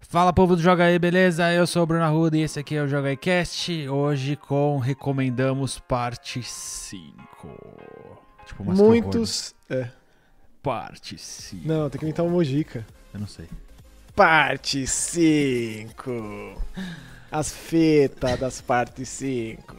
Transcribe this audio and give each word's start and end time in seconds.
Fala 0.00 0.32
povo 0.32 0.56
do 0.56 0.62
Joga 0.62 0.84
aí, 0.84 0.98
beleza? 0.98 1.52
Eu 1.52 1.66
sou 1.66 1.84
o 1.84 1.86
Bruno 1.86 2.02
Arruda 2.02 2.36
e 2.36 2.40
esse 2.40 2.58
aqui 2.58 2.74
é 2.74 2.82
o 2.82 2.88
Joga 2.88 3.08
aí 3.08 3.16
Cast. 3.16 3.88
Hoje 3.88 4.34
com 4.34 4.78
Recomendamos 4.78 5.78
Parte 5.78 6.42
5. 6.42 7.14
Tipo, 8.44 8.62
umas 8.64 8.78
Muitos. 8.78 9.54
É. 9.68 9.88
Parte 10.62 11.16
5. 11.16 11.68
Não, 11.68 11.88
tem 11.88 11.98
que 12.00 12.04
inventar 12.04 12.24
uma 12.26 12.32
mojica. 12.32 12.84
Eu 13.14 13.20
não 13.20 13.26
sei. 13.28 13.46
Parte 14.16 14.84
5. 14.84 16.60
As 17.30 17.52
fitas 17.52 18.40
das 18.40 18.60
partes 18.60 19.08
5. 19.10 19.76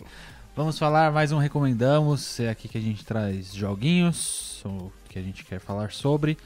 Vamos 0.55 0.79
falar 0.79 1.11
mais 1.11 1.33
um 1.33 1.37
Recomendamos. 1.39 2.39
É 2.39 2.49
aqui 2.49 2.69
que 2.69 2.77
a 2.77 2.81
gente 2.81 3.03
traz 3.03 3.53
joguinhos 3.53 4.63
o 4.63 4.91
que 5.09 5.19
a 5.19 5.21
gente 5.21 5.43
quer 5.43 5.59
falar 5.59 5.91
sobre 5.91 6.37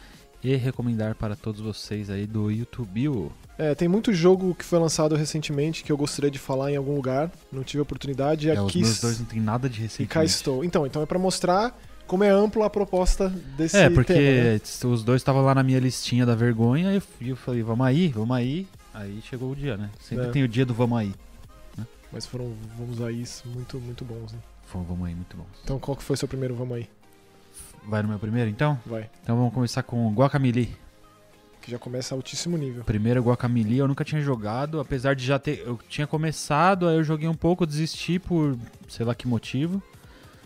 e 0.54 0.56
recomendar 0.56 1.16
para 1.16 1.36
todos 1.36 1.62
vocês 1.62 2.10
aí 2.10 2.26
do 2.28 2.52
YouTube. 2.52 3.30
É, 3.58 3.74
tem 3.74 3.88
muito 3.88 4.14
jogo 4.14 4.54
que 4.54 4.66
foi 4.66 4.78
lançado 4.80 5.16
recentemente 5.16 5.84
que 5.84 5.92
eu 5.92 5.98
gostaria 5.98 6.30
de 6.30 6.38
falar 6.40 6.72
em 6.72 6.76
algum 6.76 6.96
lugar. 6.96 7.32
Não 7.52 7.64
tive 7.64 7.82
oportunidade. 7.82 8.48
E 8.48 8.52
É, 8.52 8.62
os 8.62 8.68
aqui 8.70 8.82
meus 8.82 9.00
dois 9.00 9.20
não 9.20 9.26
tem 9.26 9.40
nada 9.40 9.70
de 9.70 9.80
e 9.80 9.84
recente. 9.84 10.08
cá 10.10 10.24
estou. 10.24 10.64
Então, 10.64 10.86
então 10.86 11.02
é 11.02 11.06
pra 11.06 11.18
mostrar 11.18 11.78
como 12.06 12.24
é 12.24 12.30
ampla 12.30 12.66
a 12.66 12.70
proposta 12.70 13.30
desse 13.58 13.78
É, 13.78 13.90
porque 13.90 14.14
tema. 14.14 14.54
né? 14.54 14.94
os 14.94 15.04
dois 15.04 15.22
estavam 15.22 15.42
lá 15.44 15.56
na 15.56 15.64
minha 15.64 15.80
listinha 15.80 16.26
da 16.26 16.36
vergonha 16.36 16.92
e 16.92 16.96
eu, 16.98 17.04
e 17.22 17.30
eu 17.30 17.36
falei, 17.36 17.64
vamos 17.64 17.86
aí, 17.88 18.10
vamos 18.10 18.36
aí. 18.36 18.68
Aí 18.94 19.22
chegou 19.24 19.52
o 19.52 19.56
dia, 19.56 19.76
né? 19.78 19.90
Sempre 20.00 20.26
É. 20.28 20.30
tem 20.30 20.44
o 20.44 20.48
dia 20.48 20.66
do 20.66 20.74
vamos 20.74 20.98
aí. 21.00 21.14
Mas 22.12 22.26
foram 22.26 22.54
vamos 22.78 23.02
aí 23.02 23.24
muito, 23.46 23.78
muito 23.80 24.06
bons. 24.06 24.32
Né? 24.32 24.40
Foi 24.66 24.80
um 24.82 24.84
vamos 24.86 25.08
aí 25.08 25.16
muito 25.16 25.36
bom. 25.36 25.46
Então 25.64 25.78
qual 25.80 25.98
que 25.98 26.04
foi 26.04 26.16
seu 26.16 26.28
primeiro 26.28 26.56
vamos 26.56 26.78
aí? 26.78 26.88
Vai 27.88 28.02
no 28.02 28.10
meu 28.10 28.20
primeiro, 28.20 28.50
então? 28.50 28.80
Vai. 28.86 29.10
Então 29.24 29.36
vamos 29.38 29.54
começar 29.54 29.84
com 29.84 30.12
Guacamole. 30.14 30.76
Que 31.62 31.72
já 31.72 31.78
começa 31.80 32.14
altíssimo 32.16 32.58
nível. 32.58 32.84
Primeiro 32.84 33.22
Guacamole 33.24 33.78
eu 33.78 33.88
nunca 33.88 34.04
tinha 34.04 34.22
jogado, 34.22 34.80
apesar 34.80 35.16
de 35.16 35.26
já 35.26 35.38
ter... 35.40 35.60
Eu 35.66 35.80
tinha 35.90 36.06
começado, 36.08 36.88
aí 36.88 36.96
eu 36.96 37.04
joguei 37.04 37.28
um 37.28 37.34
pouco, 37.36 37.66
desisti 37.66 38.20
por 38.20 38.58
sei 38.88 39.06
lá 39.06 39.14
que 39.16 39.28
motivo. 39.28 39.82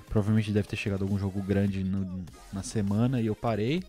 Provavelmente 0.10 0.52
deve 0.52 0.68
ter 0.68 0.76
chegado 0.76 1.04
algum 1.04 1.20
jogo 1.20 1.42
grande 1.42 1.84
no- 1.84 2.24
na 2.52 2.64
semana 2.64 3.22
e 3.22 3.28
eu 3.28 3.36
parei. 3.36 3.84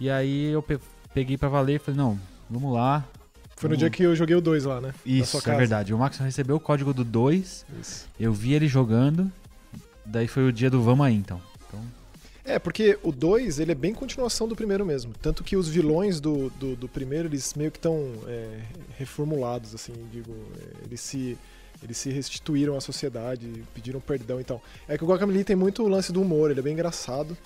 E 0.00 0.08
aí 0.10 0.46
eu 0.46 0.62
pe- 0.62 0.78
peguei 1.12 1.36
pra 1.36 1.48
valer 1.48 1.76
e 1.76 1.78
falei, 1.78 1.98
não, 1.98 2.18
vamos 2.48 2.72
lá. 2.72 3.04
Foi 3.56 3.70
no 3.70 3.76
dia 3.76 3.88
que 3.88 4.02
eu 4.02 4.14
joguei 4.14 4.36
o 4.36 4.40
2 4.40 4.64
lá, 4.64 4.80
né? 4.80 4.92
Isso, 5.04 5.38
é 5.48 5.56
verdade. 5.56 5.94
O 5.94 5.98
Max 5.98 6.18
recebeu 6.18 6.56
o 6.56 6.60
código 6.60 6.92
do 6.92 7.02
2, 7.04 7.64
Isso. 7.80 8.06
eu 8.20 8.32
vi 8.32 8.52
ele 8.52 8.68
jogando, 8.68 9.30
daí 10.04 10.28
foi 10.28 10.46
o 10.46 10.52
dia 10.52 10.68
do 10.70 10.82
vamos 10.82 11.06
aí, 11.06 11.14
então. 11.14 11.40
Então, 11.66 11.80
É, 12.46 12.60
porque 12.60 12.96
o 13.02 13.10
2, 13.10 13.58
ele 13.58 13.72
é 13.72 13.74
bem 13.74 13.92
continuação 13.92 14.46
do 14.46 14.54
primeiro 14.54 14.86
mesmo. 14.86 15.12
Tanto 15.20 15.42
que 15.42 15.56
os 15.56 15.68
vilões 15.68 16.20
do, 16.20 16.48
do, 16.50 16.76
do 16.76 16.88
primeiro, 16.88 17.26
eles 17.26 17.54
meio 17.54 17.72
que 17.72 17.78
estão 17.78 18.12
é, 18.28 18.60
reformulados, 18.96 19.74
assim, 19.74 19.92
digo. 20.12 20.32
é, 20.56 20.86
eles 20.86 21.00
se, 21.00 21.36
eles 21.82 21.96
se 21.98 22.08
restituíram 22.10 22.76
à 22.76 22.80
sociedade, 22.80 23.64
pediram 23.74 24.00
perdão 24.00 24.40
então. 24.40 24.60
É 24.86 24.96
que 24.96 25.02
o 25.02 25.08
Guacamole 25.08 25.42
tem 25.42 25.56
muito 25.56 25.82
o 25.82 25.88
lance 25.88 26.12
do 26.12 26.22
humor, 26.22 26.52
ele 26.52 26.60
é 26.60 26.62
bem 26.62 26.74
engraçado. 26.74 27.36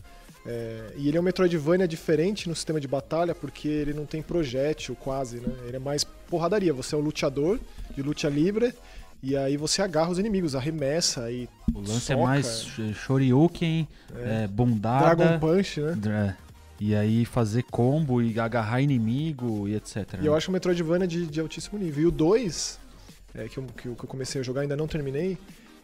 é, 0.47 0.93
e 0.97 1.09
ele 1.09 1.17
é 1.17 1.21
um 1.21 1.25
Metroidvania 1.25 1.89
diferente 1.89 2.47
no 2.47 2.55
sistema 2.55 2.79
de 2.79 2.87
batalha, 2.87 3.35
porque 3.35 3.69
ele 3.69 3.95
não 3.95 4.05
tem 4.05 4.21
projétil 4.21 4.95
quase, 4.97 5.39
né? 5.39 5.53
Ele 5.67 5.77
é 5.77 5.81
mais 5.81 6.05
porradaria. 6.05 6.75
Você 6.75 6.95
é 6.95 6.99
um 6.99 7.03
luteador 7.03 7.59
de 7.95 8.03
luta 8.03 8.29
livre, 8.29 8.75
e 9.23 9.37
aí 9.37 9.57
você 9.57 9.83
agarra 9.83 10.11
os 10.11 10.19
inimigos, 10.19 10.55
arremessa 10.55 11.31
e 11.31 11.49
o 11.75 11.81
lance 11.81 12.01
Soca, 12.01 12.13
é 12.13 12.17
mais 12.25 12.65
sh- 12.65 12.95
shoryuken, 12.95 13.87
é, 14.17 14.45
é, 14.45 14.47
bundada, 14.49 15.15
Dragon 15.15 15.39
Punch, 15.39 15.81
né? 15.81 15.95
dra- 15.97 16.37
e 16.81 16.95
aí 16.95 17.27
fazer 17.27 17.63
combo 17.65 18.23
e 18.23 18.41
agarrar 18.41 18.81
inimigo 18.81 19.69
e 19.69 19.75
etc. 19.75 20.15
E 20.23 20.25
eu 20.27 20.35
acho 20.35 20.49
o 20.51 20.53
Metroidvania 20.53 21.07
de, 21.07 21.27
de 21.27 21.39
altíssimo 21.39 21.79
nível. 21.79 22.05
E 22.05 22.07
o 22.07 22.11
2, 22.11 22.81
é, 23.35 23.49
que, 23.49 23.59
eu, 23.59 23.65
que 23.77 23.87
eu 23.87 23.95
comecei 23.95 24.41
a 24.41 24.45
jogar, 24.45 24.63
ainda 24.63 24.75
não 24.77 24.89
terminei, 24.89 25.37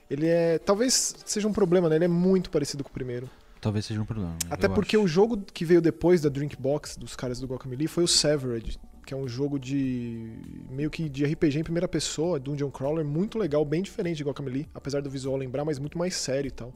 ele 0.09 0.27
é. 0.27 0.59
Talvez 0.59 1.15
seja 1.27 1.47
um 1.47 1.53
problema, 1.53 1.91
né? 1.91 1.97
Ele 1.97 2.07
é 2.07 2.09
muito 2.09 2.49
parecido 2.49 2.83
com 2.83 2.89
o 2.89 2.93
primeiro. 2.93 3.29
Talvez 3.61 3.85
seja 3.85 4.01
um 4.01 4.07
problema. 4.07 4.35
Até 4.49 4.69
porque 4.69 4.97
acho. 4.97 5.05
o 5.05 5.09
jogo 5.09 5.37
que 5.53 5.65
veio 5.67 5.83
depois 5.83 6.23
da 6.23 6.31
Drinkbox, 6.31 6.97
dos 6.97 7.15
caras 7.15 7.41
do 7.41 7.47
Guacamole, 7.47 7.87
foi 7.89 8.05
o 8.05 8.09
Severed, 8.09 8.79
que 9.07 9.15
é 9.15 9.17
um 9.17 9.29
jogo 9.29 9.59
de. 9.59 10.37
meio 10.69 10.91
que 10.91 11.09
de 11.09 11.25
RPG 11.25 11.61
em 11.61 11.63
primeira 11.63 11.87
pessoa, 11.87 12.41
Dungeon 12.41 12.71
Crawler, 12.71 13.05
muito 13.05 13.39
legal, 13.39 13.65
bem 13.65 13.81
diferente 13.81 14.17
de 14.17 14.25
Guacamole, 14.25 14.69
apesar 14.75 15.01
do 15.01 15.09
visual 15.09 15.37
lembrar, 15.37 15.65
mas 15.65 15.79
muito 15.79 15.97
mais 15.97 16.17
sério 16.17 16.49
e 16.49 16.51
tal. 16.51 16.75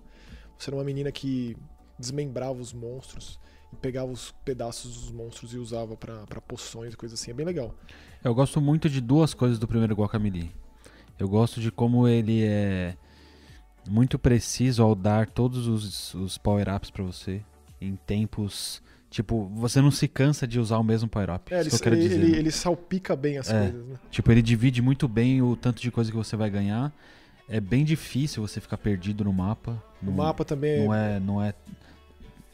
Você 0.56 0.70
era 0.70 0.76
uma 0.76 0.84
menina 0.84 1.10
que 1.10 1.56
desmembrava 1.98 2.60
os 2.60 2.72
monstros 2.72 3.38
e 3.72 3.76
pegava 3.76 4.12
os 4.12 4.30
pedaços 4.44 4.94
dos 4.94 5.10
monstros 5.10 5.52
e 5.52 5.58
usava 5.58 5.96
pra 5.96 6.40
poções 6.40 6.94
e 6.94 6.96
coisas 6.96 7.20
assim. 7.20 7.32
É 7.32 7.34
bem 7.34 7.44
legal. 7.44 7.74
Eu 8.22 8.32
gosto 8.32 8.60
muito 8.60 8.88
de 8.88 9.00
duas 9.00 9.34
coisas 9.34 9.58
do 9.58 9.66
primeiro 9.66 9.96
Guacamole. 9.96 10.52
Eu 11.18 11.28
gosto 11.28 11.60
de 11.60 11.72
como 11.72 12.06
ele 12.06 12.44
é 12.44 12.96
muito 13.88 14.18
preciso 14.20 14.84
ao 14.84 14.94
dar 14.94 15.28
todos 15.28 15.66
os, 15.66 16.14
os 16.14 16.38
power-ups 16.38 16.90
pra 16.90 17.02
você 17.02 17.42
em 17.80 17.96
tempos. 17.96 18.80
Tipo, 19.10 19.50
você 19.56 19.80
não 19.80 19.90
se 19.90 20.06
cansa 20.06 20.46
de 20.46 20.60
usar 20.60 20.78
o 20.78 20.84
mesmo 20.84 21.08
power-up. 21.08 21.52
É, 21.52 21.60
ele, 21.60 21.70
que 21.70 21.88
ele, 21.88 21.96
dizer. 21.96 22.14
ele, 22.14 22.32
né? 22.32 22.38
ele 22.38 22.50
salpica 22.52 23.16
bem 23.16 23.38
as 23.38 23.50
É. 23.50 23.58
coisas, 23.70 23.86
né? 23.88 23.96
Tipo, 24.08 24.30
ele 24.30 24.40
divide 24.40 24.80
muito 24.80 25.08
bem 25.08 25.42
o 25.42 25.56
tanto 25.56 25.82
de 25.82 25.90
coisa 25.90 26.10
que 26.12 26.16
você 26.16 26.36
vai 26.36 26.48
ganhar. 26.48 26.92
É 27.48 27.58
bem 27.60 27.84
difícil 27.84 28.40
você 28.46 28.60
ficar 28.60 28.78
perdido 28.78 29.24
no 29.24 29.32
mapa. 29.32 29.82
O 30.00 30.06
Não- 30.06 30.12
mapa 30.12 30.44
também 30.44 30.84
não 30.84 30.94
é, 30.94 31.18
não 31.18 31.42
é. 31.42 31.52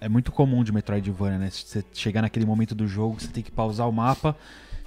É 0.00 0.08
muito 0.08 0.32
comum 0.32 0.64
de 0.64 0.72
Metroidvania, 0.72 1.38
né? 1.38 1.50
Você 1.50 1.84
chegar 1.92 2.22
naquele 2.22 2.46
momento 2.46 2.74
do 2.74 2.86
jogo, 2.88 3.20
você 3.20 3.28
tem 3.28 3.42
que 3.42 3.50
pausar 3.50 3.86
o 3.86 3.92
mapa, 3.92 4.34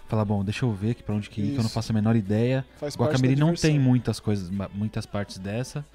falar, 0.07 0.25
bom, 0.25 0.43
deixa 0.43 0.65
eu 0.65 0.71
ver 0.73 0.91
aqui 0.91 1.03
pra 1.03 1.13
onde 1.13 1.29
que 1.29 1.39
ir, 1.39 1.51
que 1.51 1.57
eu 1.57 1.63
não 1.63 1.69
faço 1.69 1.91
a 1.91 1.95
menor 1.95 2.15
ideia. 2.15 2.65
faz 2.79 2.95
Guacamole 2.95 3.35
da 3.35 3.39
não 3.39 3.47
diversão. 3.53 3.69
tem 3.69 3.79
muitas 3.79 4.19
coisas, 4.19 4.49
muitas 4.73 5.05
partes 5.05 5.37
dessa, 5.37 5.85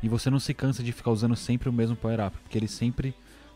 e 0.00 0.08
você 0.08 0.30
não 0.30 0.38
se 0.38 0.54
cansa 0.54 0.80
de 0.82 0.92
ficar 0.92 1.10
usando 1.10 1.34
sempre 1.34 1.68
o 1.68 1.72
mesmo 1.72 1.96
power 1.96 2.24
up, 2.26 2.36
porque 2.42 2.56
ele 2.56 2.68
sempre 2.68 3.12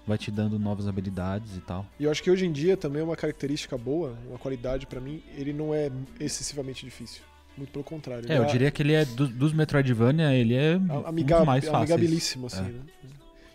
vai 0.09 0.17
te 0.19 0.31
dando 0.31 0.59
novas 0.59 0.89
habilidades 0.89 1.57
e 1.57 1.61
tal. 1.61 1.87
E 2.01 2.05
eu 2.05 2.11
acho 2.11 2.23
que 2.23 2.31
hoje 2.31 2.47
em 2.47 2.51
dia 2.53 2.77
também 2.77 3.03
é 3.03 3.05
uma 3.05 3.15
característica 3.17 3.77
boa, 3.77 4.17
uma 4.29 4.39
qualidade 4.39 4.87
pra 4.87 5.01
mim, 5.01 5.23
ele 5.37 5.53
não 5.53 5.75
é 5.75 5.91
excessivamente 6.19 6.85
difícil. 6.85 7.23
Muito 7.57 7.71
pelo 7.73 7.85
contrário. 7.85 8.31
É, 8.31 8.39
eu 8.39 8.47
diria 8.47 8.71
que 8.71 8.83
ele 8.83 8.95
é 8.95 9.05
do- 9.05 9.27
dos 9.29 9.53
Metroidvania, 9.53 10.33
ele 10.33 10.55
é 10.55 10.77
um 10.77 11.07
amiga- 11.07 11.45
mais 11.45 11.65
fáceis. 11.65 11.91
amigabilíssimo, 11.91 12.47
assim, 12.47 12.61
É. 12.61 12.63
né? 12.63 12.81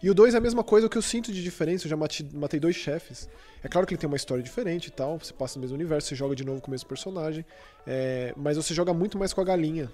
E 0.03 0.09
o 0.09 0.13
2 0.13 0.33
é 0.33 0.37
a 0.37 0.41
mesma 0.41 0.61
coisa, 0.65 0.85
o 0.87 0.89
que 0.89 0.97
eu 0.97 1.01
sinto 1.01 1.31
de 1.31 1.41
diferença, 1.41 1.85
eu 1.85 1.89
já 1.89 1.95
matei, 1.95 2.27
matei 2.33 2.59
dois 2.59 2.75
chefes. 2.75 3.29
É 3.63 3.69
claro 3.69 3.87
que 3.87 3.93
ele 3.93 3.99
tem 4.01 4.07
uma 4.09 4.17
história 4.17 4.43
diferente 4.43 4.87
e 4.87 4.91
tal, 4.91 5.17
você 5.17 5.31
passa 5.31 5.57
no 5.57 5.61
mesmo 5.61 5.75
universo, 5.75 6.09
você 6.09 6.15
joga 6.15 6.35
de 6.35 6.43
novo 6.43 6.59
com 6.59 6.67
o 6.67 6.71
mesmo 6.71 6.87
personagem, 6.89 7.45
é, 7.87 8.33
mas 8.35 8.57
você 8.57 8.73
joga 8.73 8.93
muito 8.93 9.17
mais 9.17 9.31
com 9.31 9.39
a 9.39 9.45
galinha. 9.45 9.89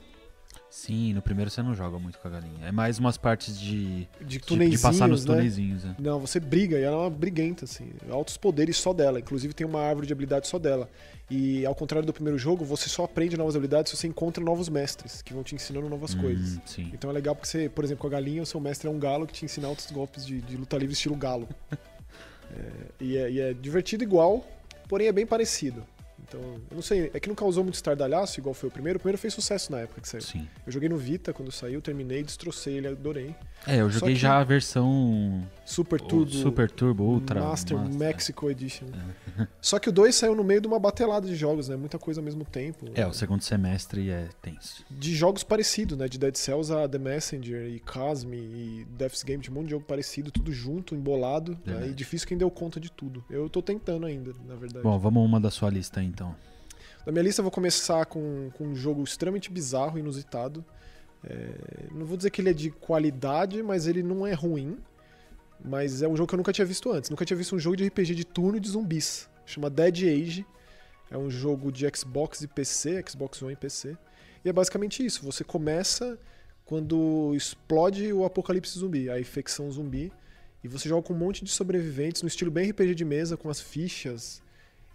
Sim, 0.70 1.14
no 1.14 1.22
primeiro 1.22 1.50
você 1.50 1.64
não 1.64 1.74
joga 1.74 1.98
muito 1.98 2.20
com 2.20 2.28
a 2.28 2.32
galinha. 2.32 2.68
É 2.68 2.72
mais 2.72 3.00
umas 3.00 3.18
partes 3.18 3.60
de, 3.60 4.08
De 4.22 4.38
de, 4.38 4.70
de 4.70 4.78
passar 4.78 5.08
nos 5.08 5.26
né? 5.26 5.36
né? 5.84 5.96
Não, 5.98 6.20
você 6.20 6.40
briga 6.40 6.78
e 6.78 6.84
ela 6.84 6.96
é 6.96 7.00
uma 7.00 7.10
briguenta, 7.10 7.66
assim. 7.66 7.92
Altos 8.10 8.38
poderes 8.38 8.78
só 8.78 8.94
dela. 8.94 9.20
Inclusive 9.20 9.54
tem 9.54 9.66
uma 9.66 9.82
árvore 9.82 10.06
de 10.06 10.14
habilidade 10.14 10.48
só 10.48 10.60
dela. 10.60 10.88
E 11.30 11.66
ao 11.66 11.74
contrário 11.74 12.06
do 12.06 12.14
primeiro 12.14 12.38
jogo, 12.38 12.64
você 12.64 12.88
só 12.88 13.04
aprende 13.04 13.36
novas 13.36 13.56
habilidades 13.56 13.92
se 13.92 13.98
você 13.98 14.08
encontra 14.08 14.44
novos 14.44 14.70
mestres 14.70 15.22
que 15.24 15.34
vão 15.34 15.44
te 15.44 15.56
ensinando 15.56 15.90
novas 15.90 16.14
coisas. 16.14 16.58
Hum, 16.58 16.62
sim. 16.66 16.92
Então 16.94 17.10
é 17.10 17.14
legal 17.14 17.36
porque 17.36 17.48
você, 17.48 17.68
por 17.68 17.84
exemplo, 17.84 18.02
com 18.02 18.08
a 18.08 18.12
galinha, 18.12 18.44
o 18.44 18.46
seu 18.46 18.60
mestre 18.60 18.88
é 18.88 18.92
um 18.92 19.00
galo 19.00 19.26
que 19.26 19.34
te 19.34 19.46
ensina 19.46 19.68
altos 19.68 19.90
golpes 19.90 20.26
de, 20.26 20.40
de 20.42 20.56
luta 20.56 20.78
livre 20.78 20.94
estilo 20.94 21.16
galo. 21.16 21.48
É, 22.52 23.04
e, 23.04 23.16
é, 23.16 23.32
e 23.32 23.40
é 23.40 23.54
divertido 23.54 24.04
igual, 24.04 24.44
porém 24.88 25.06
é 25.06 25.12
bem 25.12 25.24
parecido. 25.24 25.86
Então, 26.30 26.42
eu 26.70 26.76
não 26.76 26.82
sei, 26.82 27.10
é 27.12 27.20
que 27.20 27.28
não 27.28 27.36
causou 27.36 27.64
muito 27.64 27.76
estardalhaço 27.76 28.40
igual 28.40 28.54
foi 28.54 28.70
o 28.70 28.72
primeiro. 28.72 28.98
O 28.98 29.00
primeiro 29.00 29.18
fez 29.18 29.34
sucesso 29.34 29.72
na 29.72 29.80
época 29.80 30.00
que 30.00 30.08
saiu. 30.08 30.22
Sim. 30.22 30.48
Eu 30.66 30.72
joguei 30.72 30.88
no 30.88 30.98
Vita 30.98 31.34
quando 31.34 31.52
saiu, 31.52 31.82
terminei, 31.82 32.24
destrocei 32.24 32.78
ele, 32.78 32.88
adorei. 32.88 33.36
É, 33.68 33.82
eu 33.82 33.90
joguei 33.90 34.16
já 34.16 34.40
a 34.40 34.44
versão 34.44 35.44
Super 35.66 36.00
Turbo. 36.00 36.32
Super 36.32 36.70
Turbo 36.70 37.04
Ultra 37.04 37.42
Master, 37.42 37.78
Master. 37.78 37.98
Mexico 37.98 38.50
Edition. 38.50 38.86
Só 39.62 39.80
que 39.80 39.90
o 39.90 39.92
2 39.92 40.16
saiu 40.16 40.36
no 40.36 40.44
meio 40.44 40.62
de 40.62 40.68
uma 40.68 40.80
batelada 40.80 41.28
de 41.28 41.36
jogos, 41.36 41.68
né? 41.68 41.76
Muita 41.76 42.00
coisa 42.00 42.22
ao 42.22 42.24
mesmo 42.24 42.46
tempo. 42.46 42.86
É, 42.96 43.06
o 43.06 43.14
segundo 43.14 43.42
semestre 43.42 44.10
é 44.10 44.30
tenso. 44.42 44.86
De 44.90 45.16
jogos 45.16 45.44
parecidos, 45.44 45.98
né? 45.98 46.08
De 46.08 46.18
Dead 46.18 46.36
Cells 46.36 46.72
a 46.72 46.88
The 46.88 46.98
Messenger 46.98 47.68
e 47.68 47.80
Cosme 47.80 48.38
e 48.38 48.88
Death's 48.98 49.24
Game, 49.24 49.42
de 49.42 49.50
um 49.50 49.54
monte 49.54 49.66
de 49.66 49.72
jogo 49.72 49.86
parecido, 49.86 50.32
tudo 50.32 50.52
junto, 50.52 50.96
embolado. 50.96 51.58
Verdade. 51.66 51.90
Aí 51.90 51.94
difícil 51.94 52.28
quem 52.28 52.38
deu 52.38 52.50
conta 52.50 52.80
de 52.80 52.92
tudo. 52.92 53.24
Eu 53.30 53.50
tô 53.50 53.62
tentando 53.62 54.06
ainda, 54.06 54.34
na 54.48 54.56
verdade. 54.56 54.84
Bom, 54.84 54.98
vamos 54.98 55.24
uma 55.24 55.40
da 55.40 55.52
sua 55.52 55.70
lista 55.70 56.00
aí, 56.00 56.08
então. 56.20 56.36
Na 57.06 57.14
minha 57.14 57.24
lista 57.24 57.40
eu 57.40 57.44
vou 57.44 57.52
começar 57.52 58.06
com, 58.06 58.52
com 58.58 58.66
um 58.66 58.76
jogo 58.76 59.02
extremamente 59.04 59.50
bizarro, 59.50 59.98
inusitado. 59.98 60.66
É, 61.24 61.88
não 61.92 62.06
vou 62.06 62.18
dizer 62.18 62.30
que 62.30 62.42
ele 62.42 62.50
é 62.50 62.54
de 62.54 62.70
qualidade, 62.70 63.64
mas 63.64 63.88
ele 63.88 64.04
não 64.04 64.28
é 64.28 64.34
ruim. 64.34 64.78
Mas 65.64 66.02
é 66.02 66.08
um 66.08 66.16
jogo 66.16 66.28
que 66.28 66.36
eu 66.36 66.38
nunca 66.38 66.52
tinha 66.52 66.66
visto 66.66 66.92
antes. 66.92 67.10
Nunca 67.10 67.26
tinha 67.26 67.38
visto 67.38 67.56
um 67.56 67.60
jogo 67.60 67.78
de 67.78 67.88
RPG 67.88 68.16
de 68.16 68.26
turno 68.26 68.60
de 68.60 68.70
zumbis. 68.70 69.30
Chama 69.46 69.70
Dead 69.70 70.04
Age. 70.04 70.46
É 71.10 71.18
um 71.18 71.30
jogo 71.30 71.72
de 71.72 71.88
Xbox 71.96 72.42
e 72.42 72.48
PC, 72.48 73.04
Xbox 73.08 73.42
One 73.42 73.54
e 73.54 73.56
PC. 73.56 73.98
E 74.44 74.50
é 74.50 74.54
basicamente 74.54 75.04
isso. 75.06 75.24
Você 75.24 75.44
começa 75.44 76.20
quando 76.66 77.34
explode 77.36 78.14
o 78.14 78.24
apocalipse 78.24 78.78
zumbi, 78.78 79.10
a 79.10 79.20
infecção 79.20 79.72
zumbi. 79.72 80.12
E 80.64 80.68
você 80.68 80.88
joga 80.88 81.08
com 81.08 81.14
um 81.14 81.18
monte 81.18 81.44
de 81.44 81.50
sobreviventes, 81.50 82.22
no 82.22 82.28
estilo 82.28 82.52
bem 82.52 82.70
RPG 82.70 82.94
de 82.94 83.06
mesa, 83.06 83.36
com 83.36 83.50
as 83.50 83.60
fichas. 83.60 84.42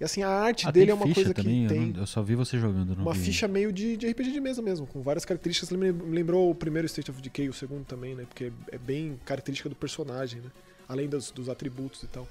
E 0.04 0.06
assim, 0.06 0.22
a 0.22 0.28
arte 0.28 0.68
Ah, 0.68 0.70
dele 0.70 0.90
é 0.90 0.94
uma 0.94 1.10
coisa 1.14 1.32
também? 1.32 1.66
que 1.66 1.72
Eu, 1.72 1.78
tem 1.80 1.92
não- 1.92 2.00
eu 2.00 2.06
só 2.06 2.22
vi 2.22 2.34
você 2.34 2.58
jogando, 2.58 2.94
não 2.94 3.04
uma 3.04 3.14
vi. 3.14 3.20
ficha 3.20 3.48
meio 3.48 3.72
de, 3.72 3.96
de 3.96 4.06
RPG 4.06 4.32
de 4.32 4.40
mesa 4.40 4.60
mesmo, 4.60 4.86
com 4.86 5.00
várias 5.00 5.24
características. 5.24 5.70
Me 5.70 5.78
lem- 5.78 5.92
me 5.92 6.14
lembrou 6.14 6.50
o 6.50 6.54
primeiro 6.54 6.84
State 6.84 7.10
of 7.10 7.22
Decay, 7.22 7.48
o 7.48 7.54
segundo 7.54 7.84
também, 7.86 8.14
né? 8.14 8.24
Porque 8.28 8.52
é 8.70 8.76
bem 8.76 9.18
característica 9.24 9.66
do 9.66 9.74
personagem, 9.74 10.42
né? 10.42 10.50
Além 10.86 11.08
dos, 11.08 11.30
dos 11.30 11.48
atributos 11.48 12.02
e 12.02 12.06
tal. 12.06 12.28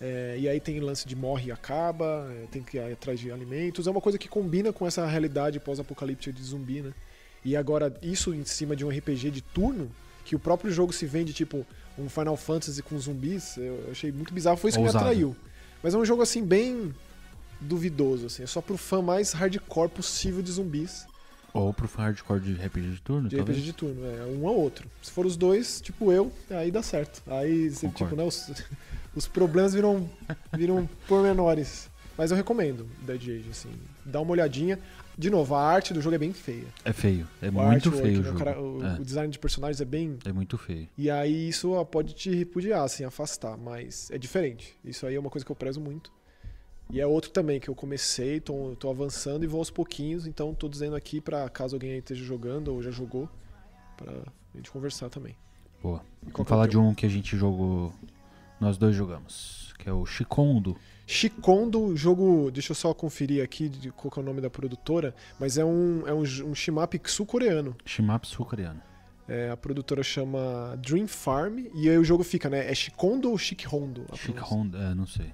É, 0.00 0.36
e 0.40 0.48
aí 0.48 0.58
tem 0.58 0.80
lance 0.80 1.06
de 1.06 1.14
morre 1.14 1.48
e 1.48 1.52
acaba, 1.52 2.26
é, 2.32 2.46
tem 2.50 2.62
que 2.62 2.78
ir 2.78 2.90
atrás 2.90 3.20
de 3.20 3.30
alimentos. 3.30 3.86
É 3.86 3.90
uma 3.90 4.00
coisa 4.00 4.16
que 4.16 4.26
combina 4.26 4.72
com 4.72 4.86
essa 4.86 5.06
realidade 5.06 5.60
pós-apocalíptica 5.60 6.32
de 6.32 6.42
zumbi, 6.42 6.80
né? 6.80 6.94
E 7.44 7.54
agora, 7.54 7.94
isso 8.02 8.32
em 8.34 8.46
cima 8.46 8.74
de 8.74 8.82
um 8.82 8.88
RPG 8.88 9.30
de 9.30 9.42
turno, 9.42 9.90
que 10.24 10.34
o 10.34 10.38
próprio 10.38 10.72
jogo 10.72 10.90
se 10.90 11.04
vende 11.04 11.34
tipo 11.34 11.66
um 11.98 12.08
Final 12.08 12.38
Fantasy 12.38 12.82
com 12.82 12.98
zumbis, 12.98 13.58
eu 13.58 13.88
achei 13.90 14.10
muito 14.10 14.32
bizarro. 14.32 14.56
Foi 14.56 14.70
isso 14.70 14.78
que 14.78 14.84
Ousado. 14.86 15.04
me 15.04 15.10
atraiu. 15.10 15.36
Mas 15.82 15.92
é 15.92 15.98
um 15.98 16.04
jogo 16.04 16.22
assim, 16.22 16.42
bem 16.42 16.94
duvidoso, 17.60 18.26
assim. 18.26 18.42
É 18.42 18.46
só 18.46 18.60
pro 18.60 18.76
fã 18.76 19.02
mais 19.02 19.32
hardcore 19.32 19.88
possível 19.90 20.42
de 20.42 20.50
zumbis. 20.52 21.06
Ou 21.52 21.74
pro 21.74 21.88
hardcore 21.88 22.40
de 22.40 22.52
RPG 22.54 22.90
de 22.92 23.00
turno, 23.02 23.28
De 23.28 23.36
talvez. 23.36 23.58
RPG 23.58 23.66
de 23.66 23.72
turno, 23.72 24.06
é 24.06 24.24
um 24.24 24.44
ou 24.44 24.56
outro. 24.56 24.88
Se 25.02 25.10
for 25.10 25.26
os 25.26 25.36
dois, 25.36 25.80
tipo 25.80 26.12
eu, 26.12 26.30
aí 26.50 26.70
dá 26.70 26.82
certo. 26.82 27.22
Aí, 27.26 27.68
você, 27.70 27.88
tipo, 27.88 28.14
né, 28.14 28.22
os, 28.22 28.52
os 29.16 29.26
problemas 29.26 29.74
viram, 29.74 30.08
viram 30.56 30.88
pormenores. 31.08 31.90
Mas 32.16 32.30
eu 32.30 32.36
recomendo 32.36 32.86
Dead 33.02 33.20
Age, 33.22 33.46
assim. 33.50 33.70
Dá 34.04 34.20
uma 34.20 34.30
olhadinha. 34.32 34.78
De 35.18 35.28
novo, 35.28 35.54
a 35.54 35.62
arte 35.62 35.92
do 35.92 36.00
jogo 36.00 36.14
é 36.14 36.18
bem 36.18 36.32
feia. 36.32 36.64
É 36.84 36.92
feio. 36.92 37.26
É 37.42 37.48
O 37.48 37.52
muito 37.52 37.90
feio 37.92 38.20
o 38.20 38.22
né, 38.22 38.28
jogo. 38.28 38.38
cara- 38.38 38.60
o, 38.60 38.84
é. 38.84 38.94
o 39.00 39.04
design 39.04 39.30
de 39.30 39.38
personagens 39.38 39.80
é 39.80 39.84
bem. 39.84 40.18
é 40.24 40.32
muito 40.32 40.56
feio. 40.56 40.88
E 40.96 41.10
aí 41.10 41.48
isso 41.48 41.72
pode 41.86 42.14
te 42.14 42.30
repudiar, 42.34 42.82
assim, 42.84 43.04
afastar. 43.04 43.56
Mas 43.58 44.08
é 44.10 44.16
diferente. 44.18 44.74
Isso 44.84 45.04
aí 45.06 45.14
é 45.14 45.20
uma 45.20 45.28
coisa 45.30 45.44
que 45.44 45.50
eu 45.52 45.56
prezo 45.56 45.80
muito. 45.80 46.12
E 46.92 47.00
é 47.00 47.06
outro 47.06 47.30
também 47.30 47.60
que 47.60 47.68
eu 47.68 47.74
comecei, 47.74 48.40
tô, 48.40 48.74
tô 48.76 48.90
avançando 48.90 49.44
e 49.44 49.46
vou 49.46 49.58
aos 49.58 49.70
pouquinhos. 49.70 50.26
Então 50.26 50.54
tô 50.54 50.68
dizendo 50.68 50.96
aqui 50.96 51.20
pra 51.20 51.48
caso 51.48 51.76
alguém 51.76 51.92
aí 51.92 51.98
esteja 51.98 52.24
jogando 52.24 52.68
ou 52.68 52.82
já 52.82 52.90
jogou, 52.90 53.28
pra 53.96 54.12
gente 54.54 54.70
conversar 54.70 55.08
também. 55.08 55.36
Boa. 55.82 56.02
Vamos 56.22 56.40
é 56.40 56.44
falar 56.44 56.66
de 56.66 56.76
um 56.76 56.94
que 56.94 57.06
a 57.06 57.08
gente 57.08 57.36
jogou. 57.36 57.92
Nós 58.60 58.76
dois 58.76 58.94
jogamos. 58.94 59.72
Que 59.78 59.88
é 59.88 59.92
o 59.92 60.04
Shikondo. 60.04 60.76
Shikondo, 61.06 61.96
jogo. 61.96 62.50
Deixa 62.50 62.72
eu 62.72 62.76
só 62.76 62.92
conferir 62.92 63.42
aqui 63.42 63.68
de 63.68 63.90
qual 63.90 64.10
que 64.10 64.18
é 64.18 64.22
o 64.22 64.24
nome 64.24 64.40
da 64.40 64.50
produtora, 64.50 65.14
mas 65.38 65.56
é 65.56 65.64
um, 65.64 66.06
é 66.06 66.12
um, 66.12 66.20
um 66.20 66.54
shmup 66.54 67.00
sul-coreano. 67.06 67.74
Shimap 67.84 68.24
sul-coreano. 68.24 68.80
É, 69.26 69.48
a 69.50 69.56
produtora 69.56 70.02
chama 70.02 70.76
Dream 70.78 71.06
Farm 71.06 71.60
e 71.74 71.88
aí 71.88 71.96
o 71.96 72.04
jogo 72.04 72.22
fica, 72.22 72.50
né? 72.50 72.70
É 72.70 72.74
Shikondo 72.74 73.30
ou 73.30 73.38
Shikhondo? 73.38 74.04
a? 74.12 74.16
Shikondo, 74.16 74.76
é, 74.76 74.94
não 74.94 75.06
sei. 75.06 75.32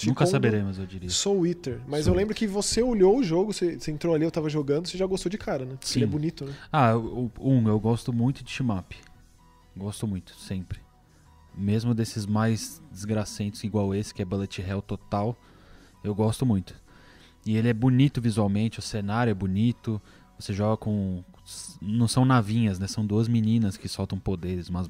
Shikondo 0.00 0.10
Nunca 0.20 0.26
saberemos, 0.26 0.78
eu 0.78 0.86
diria. 0.86 1.10
Soul 1.10 1.46
Eater. 1.46 1.80
Mas 1.88 2.04
Soul 2.04 2.14
eu 2.14 2.18
lembro 2.20 2.34
que 2.34 2.46
você 2.46 2.82
olhou 2.82 3.18
o 3.18 3.22
jogo, 3.24 3.52
você, 3.52 3.78
você 3.78 3.90
entrou 3.90 4.14
ali, 4.14 4.24
eu 4.24 4.30
tava 4.30 4.48
jogando, 4.48 4.86
você 4.86 4.96
já 4.96 5.06
gostou 5.06 5.28
de 5.30 5.36
cara, 5.38 5.64
né? 5.64 5.76
Sim. 5.80 5.98
Ele 6.00 6.04
é 6.04 6.08
bonito, 6.08 6.44
né? 6.44 6.54
Ah, 6.72 6.96
o- 6.96 7.30
um, 7.40 7.66
eu 7.68 7.78
gosto 7.80 8.12
muito 8.12 8.44
de 8.44 8.50
Shimap. 8.50 8.92
Gosto 9.76 10.06
muito, 10.06 10.34
sempre. 10.36 10.80
Mesmo 11.56 11.94
desses 11.94 12.26
mais 12.26 12.80
desgracentos 12.92 13.64
igual 13.64 13.94
esse, 13.94 14.14
que 14.14 14.22
é 14.22 14.24
Bullet 14.24 14.60
Hell 14.62 14.80
total, 14.82 15.36
eu 16.04 16.14
gosto 16.14 16.46
muito. 16.46 16.74
E 17.44 17.56
ele 17.56 17.68
é 17.68 17.72
bonito 17.72 18.20
visualmente, 18.20 18.78
o 18.78 18.82
cenário 18.82 19.30
é 19.30 19.34
bonito. 19.34 20.00
Você 20.38 20.52
joga 20.52 20.76
com. 20.76 21.24
Não 21.80 22.06
são 22.06 22.24
navinhas, 22.24 22.78
né? 22.78 22.86
São 22.86 23.04
duas 23.04 23.26
meninas 23.26 23.76
que 23.76 23.88
soltam 23.88 24.18
poderes, 24.18 24.68
umas 24.68 24.88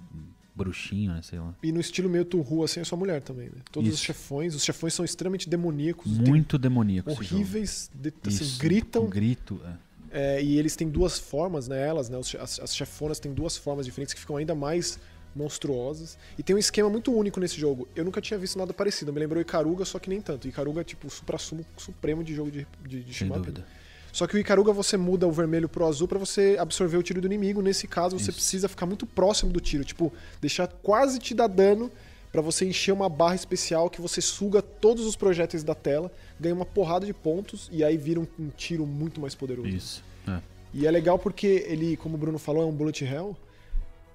bruxinhos, 0.59 1.15
né? 1.15 1.23
Sei 1.23 1.39
lá. 1.39 1.55
E 1.63 1.73
no 1.73 1.81
estilo 1.81 2.09
meio 2.11 2.25
Turru, 2.25 2.63
assim, 2.65 2.81
é 2.81 2.85
sua 2.85 2.99
mulher 2.99 3.23
também, 3.23 3.47
né? 3.47 3.63
Todos 3.73 3.89
os 3.89 3.95
Isso. 3.97 4.05
chefões, 4.05 4.55
os 4.55 4.63
chefões 4.65 4.93
são 4.93 5.05
extremamente 5.05 5.49
demoníacos, 5.49 6.07
Muito 6.19 6.59
demoníaco. 6.59 7.11
esse 7.11 7.23
jogo. 7.23 7.35
horríveis, 7.37 7.91
de- 7.95 8.13
assim, 8.27 8.59
gritam. 8.59 9.05
com 9.05 9.09
grito, 9.11 9.61
é. 9.65 9.89
É, 10.11 10.43
e 10.43 10.59
eles 10.59 10.75
têm 10.75 10.89
duas 10.89 11.19
formas, 11.19 11.69
né? 11.69 11.87
Elas, 11.87 12.09
né? 12.09 12.17
os 12.19 12.35
As, 12.35 12.59
as 12.61 12.75
chefonas 12.75 13.19
têm 13.21 13.33
duas 13.33 13.57
formas 13.57 13.85
diferentes 13.87 14.15
que 14.15 14.21
ficam 14.21 14.37
ainda 14.37 14.55
mais 14.55 14.99
monstruosas. 15.37 16.19
E 16.39 16.43
tem 16.43 16.55
um 16.57 16.59
esquema 16.59 16.89
muito 16.89 17.13
único 17.13 17.39
nesse 17.41 17.61
jogo. 17.61 17.87
Eu 17.95 18.05
nunca 18.05 18.21
tinha 18.21 18.39
visto 18.39 18.59
nada 18.59 18.73
parecido. 18.75 19.13
Me 19.13 19.21
lembrou 19.21 19.41
Icaruga, 19.41 19.85
só 19.85 19.99
que 19.99 20.09
nem 20.11 20.21
tanto. 20.21 20.49
Icaruga 20.49 20.81
é 20.81 20.85
tipo 20.85 21.07
o 21.07 21.11
supra-sumo 21.11 21.65
supremo 21.77 22.25
de 22.25 22.35
jogo 22.35 22.51
de, 22.51 22.67
de, 22.87 23.03
de 23.05 23.15
Sem 23.15 23.29
dúvida. 23.29 23.61
né? 23.61 23.67
Só 24.13 24.27
que 24.27 24.37
o 24.37 24.39
Icaruga 24.39 24.73
você 24.73 24.97
muda 24.97 25.27
o 25.27 25.33
vermelho 25.33 25.69
pro 25.69 25.87
azul 25.87 26.09
pra 26.09 26.19
você 26.19 26.57
absorver 26.59 26.97
o 26.97 27.03
tiro 27.03 27.21
do 27.21 27.27
inimigo. 27.27 27.61
Nesse 27.63 27.87
caso, 27.87 28.19
você 28.19 28.31
Isso. 28.31 28.35
precisa 28.35 28.69
ficar 28.69 28.87
muito 28.87 29.07
próximo 29.07 29.53
do 29.53 29.61
tiro. 29.61 29.85
Tipo, 29.85 30.13
deixar 30.41 30.67
quase 30.67 31.19
te 31.19 31.35
dar 31.35 31.47
dano 31.47 31.91
pra 32.33 32.43
você 32.43 32.67
encher 32.67 32.93
uma 32.93 33.09
barra 33.09 33.35
especial 33.35 33.89
que 33.89 34.01
você 34.01 34.21
suga 34.21 34.61
todos 34.61 35.07
os 35.07 35.17
projéteis 35.17 35.63
da 35.63 35.75
tela, 35.75 36.11
ganha 36.39 36.55
uma 36.55 36.67
porrada 36.67 37.07
de 37.07 37.15
pontos 37.15 37.69
e 37.73 37.83
aí 37.83 37.97
vira 37.97 38.21
um, 38.21 38.27
um 38.39 38.49
tiro 38.49 38.87
muito 38.87 39.21
mais 39.21 39.35
poderoso. 39.35 39.69
Isso. 39.69 40.05
É. 40.27 40.41
E 40.75 40.87
é 40.87 40.91
legal 40.91 41.19
porque 41.19 41.65
ele, 41.67 41.97
como 41.97 42.17
o 42.17 42.19
Bruno 42.19 42.39
falou, 42.39 42.63
é 42.63 42.67
um 42.67 42.73
bullet 42.73 43.05
hell. 43.05 43.37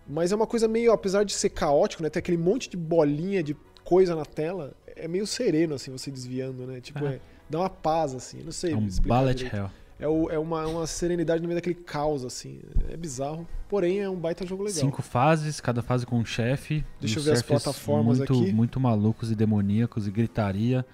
Mas 0.07 0.31
é 0.31 0.35
uma 0.35 0.45
coisa 0.45 0.67
meio, 0.67 0.91
apesar 0.91 1.23
de 1.23 1.33
ser 1.33 1.49
caótico, 1.49 2.03
né? 2.03 2.09
Ter 2.09 2.19
aquele 2.19 2.37
monte 2.37 2.69
de 2.69 2.75
bolinha 2.77 3.41
de 3.41 3.55
coisa 3.83 4.15
na 4.15 4.25
tela, 4.25 4.73
é 4.95 5.07
meio 5.07 5.25
sereno, 5.25 5.75
assim, 5.75 5.91
você 5.91 6.11
desviando, 6.11 6.67
né? 6.67 6.81
Tipo, 6.81 7.05
É. 7.05 7.15
é, 7.15 7.19
dá 7.49 7.59
uma 7.59 7.69
paz, 7.69 8.13
assim. 8.13 8.41
Não 8.43 8.51
sei 8.51 8.73
É 8.73 8.75
um 8.75 8.87
Bullet 8.87 9.35
direito. 9.35 9.55
Hell. 9.55 9.71
É, 10.03 10.07
o- 10.07 10.29
é 10.29 10.37
uma, 10.37 10.65
uma 10.67 10.85
serenidade 10.85 11.41
no 11.41 11.47
meio 11.47 11.57
daquele 11.57 11.75
caos, 11.75 12.25
assim. 12.25 12.59
É 12.89 12.97
bizarro. 12.97 13.47
Porém, 13.69 13.99
é 14.01 14.09
um 14.09 14.17
baita 14.17 14.45
jogo 14.45 14.63
legal. 14.63 14.79
Cinco 14.81 15.01
fases, 15.01 15.61
cada 15.61 15.81
fase 15.81 16.05
com 16.05 16.17
um 16.19 16.25
chefe. 16.25 16.83
Deixa 16.99 17.19
eu 17.19 17.23
ver 17.23 17.31
as 17.31 17.41
plataformas 17.41 18.17
muito, 18.17 18.33
aqui. 18.33 18.51
Muito 18.51 18.79
malucos 18.79 19.31
e 19.31 19.35
demoníacos 19.35 20.05
e 20.07 20.11
gritaria. 20.11 20.85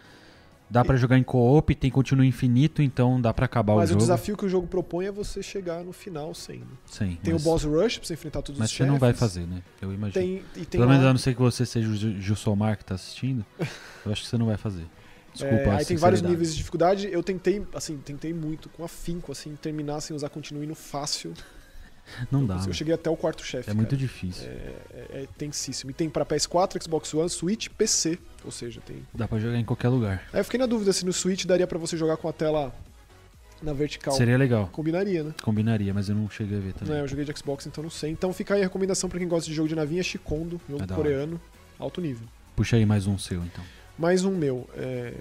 Dá 0.71 0.85
pra 0.85 0.95
jogar 0.95 1.17
em 1.17 1.23
co-op, 1.23 1.73
tem 1.73 1.89
continuo 1.89 2.23
infinito, 2.23 2.83
então 2.83 3.19
dá 3.19 3.33
pra 3.33 3.45
acabar 3.45 3.73
Mas 3.73 3.81
o 3.81 3.83
o, 3.85 3.88
jogo. 3.94 4.01
desafio 4.01 4.38
que 4.38 4.45
o 4.45 4.50
jogo 4.50 4.67
propõe 4.67 5.07
é 5.07 5.12
você 5.12 5.41
chegar 5.41 5.83
no 5.83 5.91
final 5.91 6.31
sem. 6.35 6.59
né? 6.59 6.65
Sim, 6.85 7.17
Tem 7.23 7.33
mas, 7.33 7.41
o 7.41 7.44
boss 7.50 7.63
rush 7.63 7.97
pra 7.97 8.05
você 8.07 8.13
enfrentar 8.13 8.44
todos 8.44 8.59
Mas 8.59 8.67
os 8.69 8.71
você 8.73 8.77
chefes. 8.77 8.91
não 8.94 9.00
vai 9.00 9.12
fazer, 9.13 9.47
né? 9.47 9.63
Eu 9.81 9.91
imagino. 9.91 10.23
Tem, 10.23 10.44
tem 10.53 10.65
Pelo 10.79 10.88
menos 10.88 11.03
a 11.03 11.09
não 11.12 11.17
ser 11.17 11.33
que 11.33 11.41
você 11.41 11.65
seja 11.65 11.89
o 11.89 11.95
Ju- 11.95 12.21
Jussomar 12.21 12.77
que 12.77 12.85
tá 12.85 12.94
assistindo, 12.94 13.44
eu 14.05 14.12
acho 14.12 14.21
que 14.21 14.27
você 14.27 14.38
não 14.38 14.45
vai 14.45 14.57
fazer. 14.57 14.85
Desculpa, 15.33 15.55
É, 15.55 15.75
aí 15.77 15.85
tem 15.85 15.97
vários 15.97 16.21
níveis 16.21 16.51
de 16.51 16.57
dificuldade. 16.57 17.09
Eu 17.11 17.23
tentei, 17.23 17.65
assim, 17.73 17.97
tentei 17.97 18.33
muito, 18.33 18.69
com 18.69 18.83
afinco, 18.83 19.31
assim, 19.31 19.55
terminar 19.55 20.01
sem 20.01 20.15
usar 20.15 20.29
continue 20.29 20.65
no 20.65 20.75
fácil. 20.75 21.33
Não 22.31 22.41
eu, 22.41 22.47
dá. 22.47 22.63
eu 22.65 22.73
cheguei 22.73 22.93
até 22.93 23.09
o 23.09 23.15
quarto 23.15 23.43
chefe. 23.43 23.69
É 23.69 23.73
muito 23.73 23.89
cara. 23.89 23.97
difícil. 23.97 24.47
É, 24.47 24.73
é, 24.93 25.21
é 25.23 25.27
tensíssimo. 25.37 25.91
E 25.91 25.93
tem 25.93 26.09
pra 26.09 26.25
PS4, 26.25 26.81
Xbox 26.83 27.13
One, 27.13 27.29
Switch, 27.29 27.69
PC. 27.69 28.17
Ou 28.43 28.51
seja, 28.51 28.81
tem. 28.81 29.05
Dá 29.13 29.27
pra 29.27 29.39
jogar 29.39 29.57
em 29.57 29.65
qualquer 29.65 29.89
lugar. 29.89 30.23
Aí 30.33 30.39
eu 30.39 30.43
fiquei 30.43 30.59
na 30.59 30.65
dúvida 30.65 30.91
se 30.91 31.05
no 31.05 31.13
Switch 31.13 31.45
daria 31.45 31.67
pra 31.67 31.77
você 31.77 31.95
jogar 31.95 32.17
com 32.17 32.27
a 32.27 32.33
tela 32.33 32.73
na 33.62 33.74
vertical. 33.74 34.13
Seria 34.13 34.38
legal. 34.38 34.67
Combinaria, 34.71 35.24
né? 35.24 35.33
Combinaria, 35.43 35.93
mas 35.93 36.09
eu 36.09 36.15
não 36.15 36.29
cheguei 36.29 36.57
a 36.57 36.62
ver 36.62 36.74
também. 36.74 36.93
Não, 36.93 37.01
eu 37.01 37.07
joguei 37.07 37.25
de 37.25 37.38
Xbox, 37.38 37.67
então 37.67 37.83
não 37.83 37.91
sei. 37.91 38.12
Então 38.12 38.33
fica 38.33 38.55
aí 38.55 38.62
a 38.62 38.63
recomendação 38.63 39.09
pra 39.09 39.19
quem 39.19 39.27
gosta 39.27 39.48
de 39.50 39.55
jogo 39.55 39.67
de 39.67 39.75
navinha, 39.75 40.01
Shikondo, 40.01 40.59
jogo 40.67 40.83
É 40.83 40.88
coreano, 40.88 41.39
alto 41.77 42.01
nível. 42.01 42.27
Puxa 42.55 42.75
aí 42.77 42.86
mais 42.86 43.07
um 43.07 43.17
seu, 43.17 43.43
então. 43.43 43.63
Mais 44.00 44.24
um 44.24 44.32
meu. 44.32 44.68
É... 44.75 45.13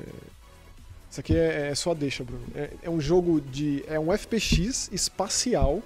Isso 1.11 1.19
aqui 1.19 1.35
é, 1.37 1.71
é 1.71 1.75
só 1.75 1.93
deixa, 1.95 2.23
Bruno. 2.23 2.45
É, 2.55 2.71
é 2.83 2.91
um 2.91 3.01
jogo 3.01 3.41
de. 3.41 3.83
É 3.89 3.99
um 3.99 4.17
FPX 4.17 4.89
espacial 4.93 5.83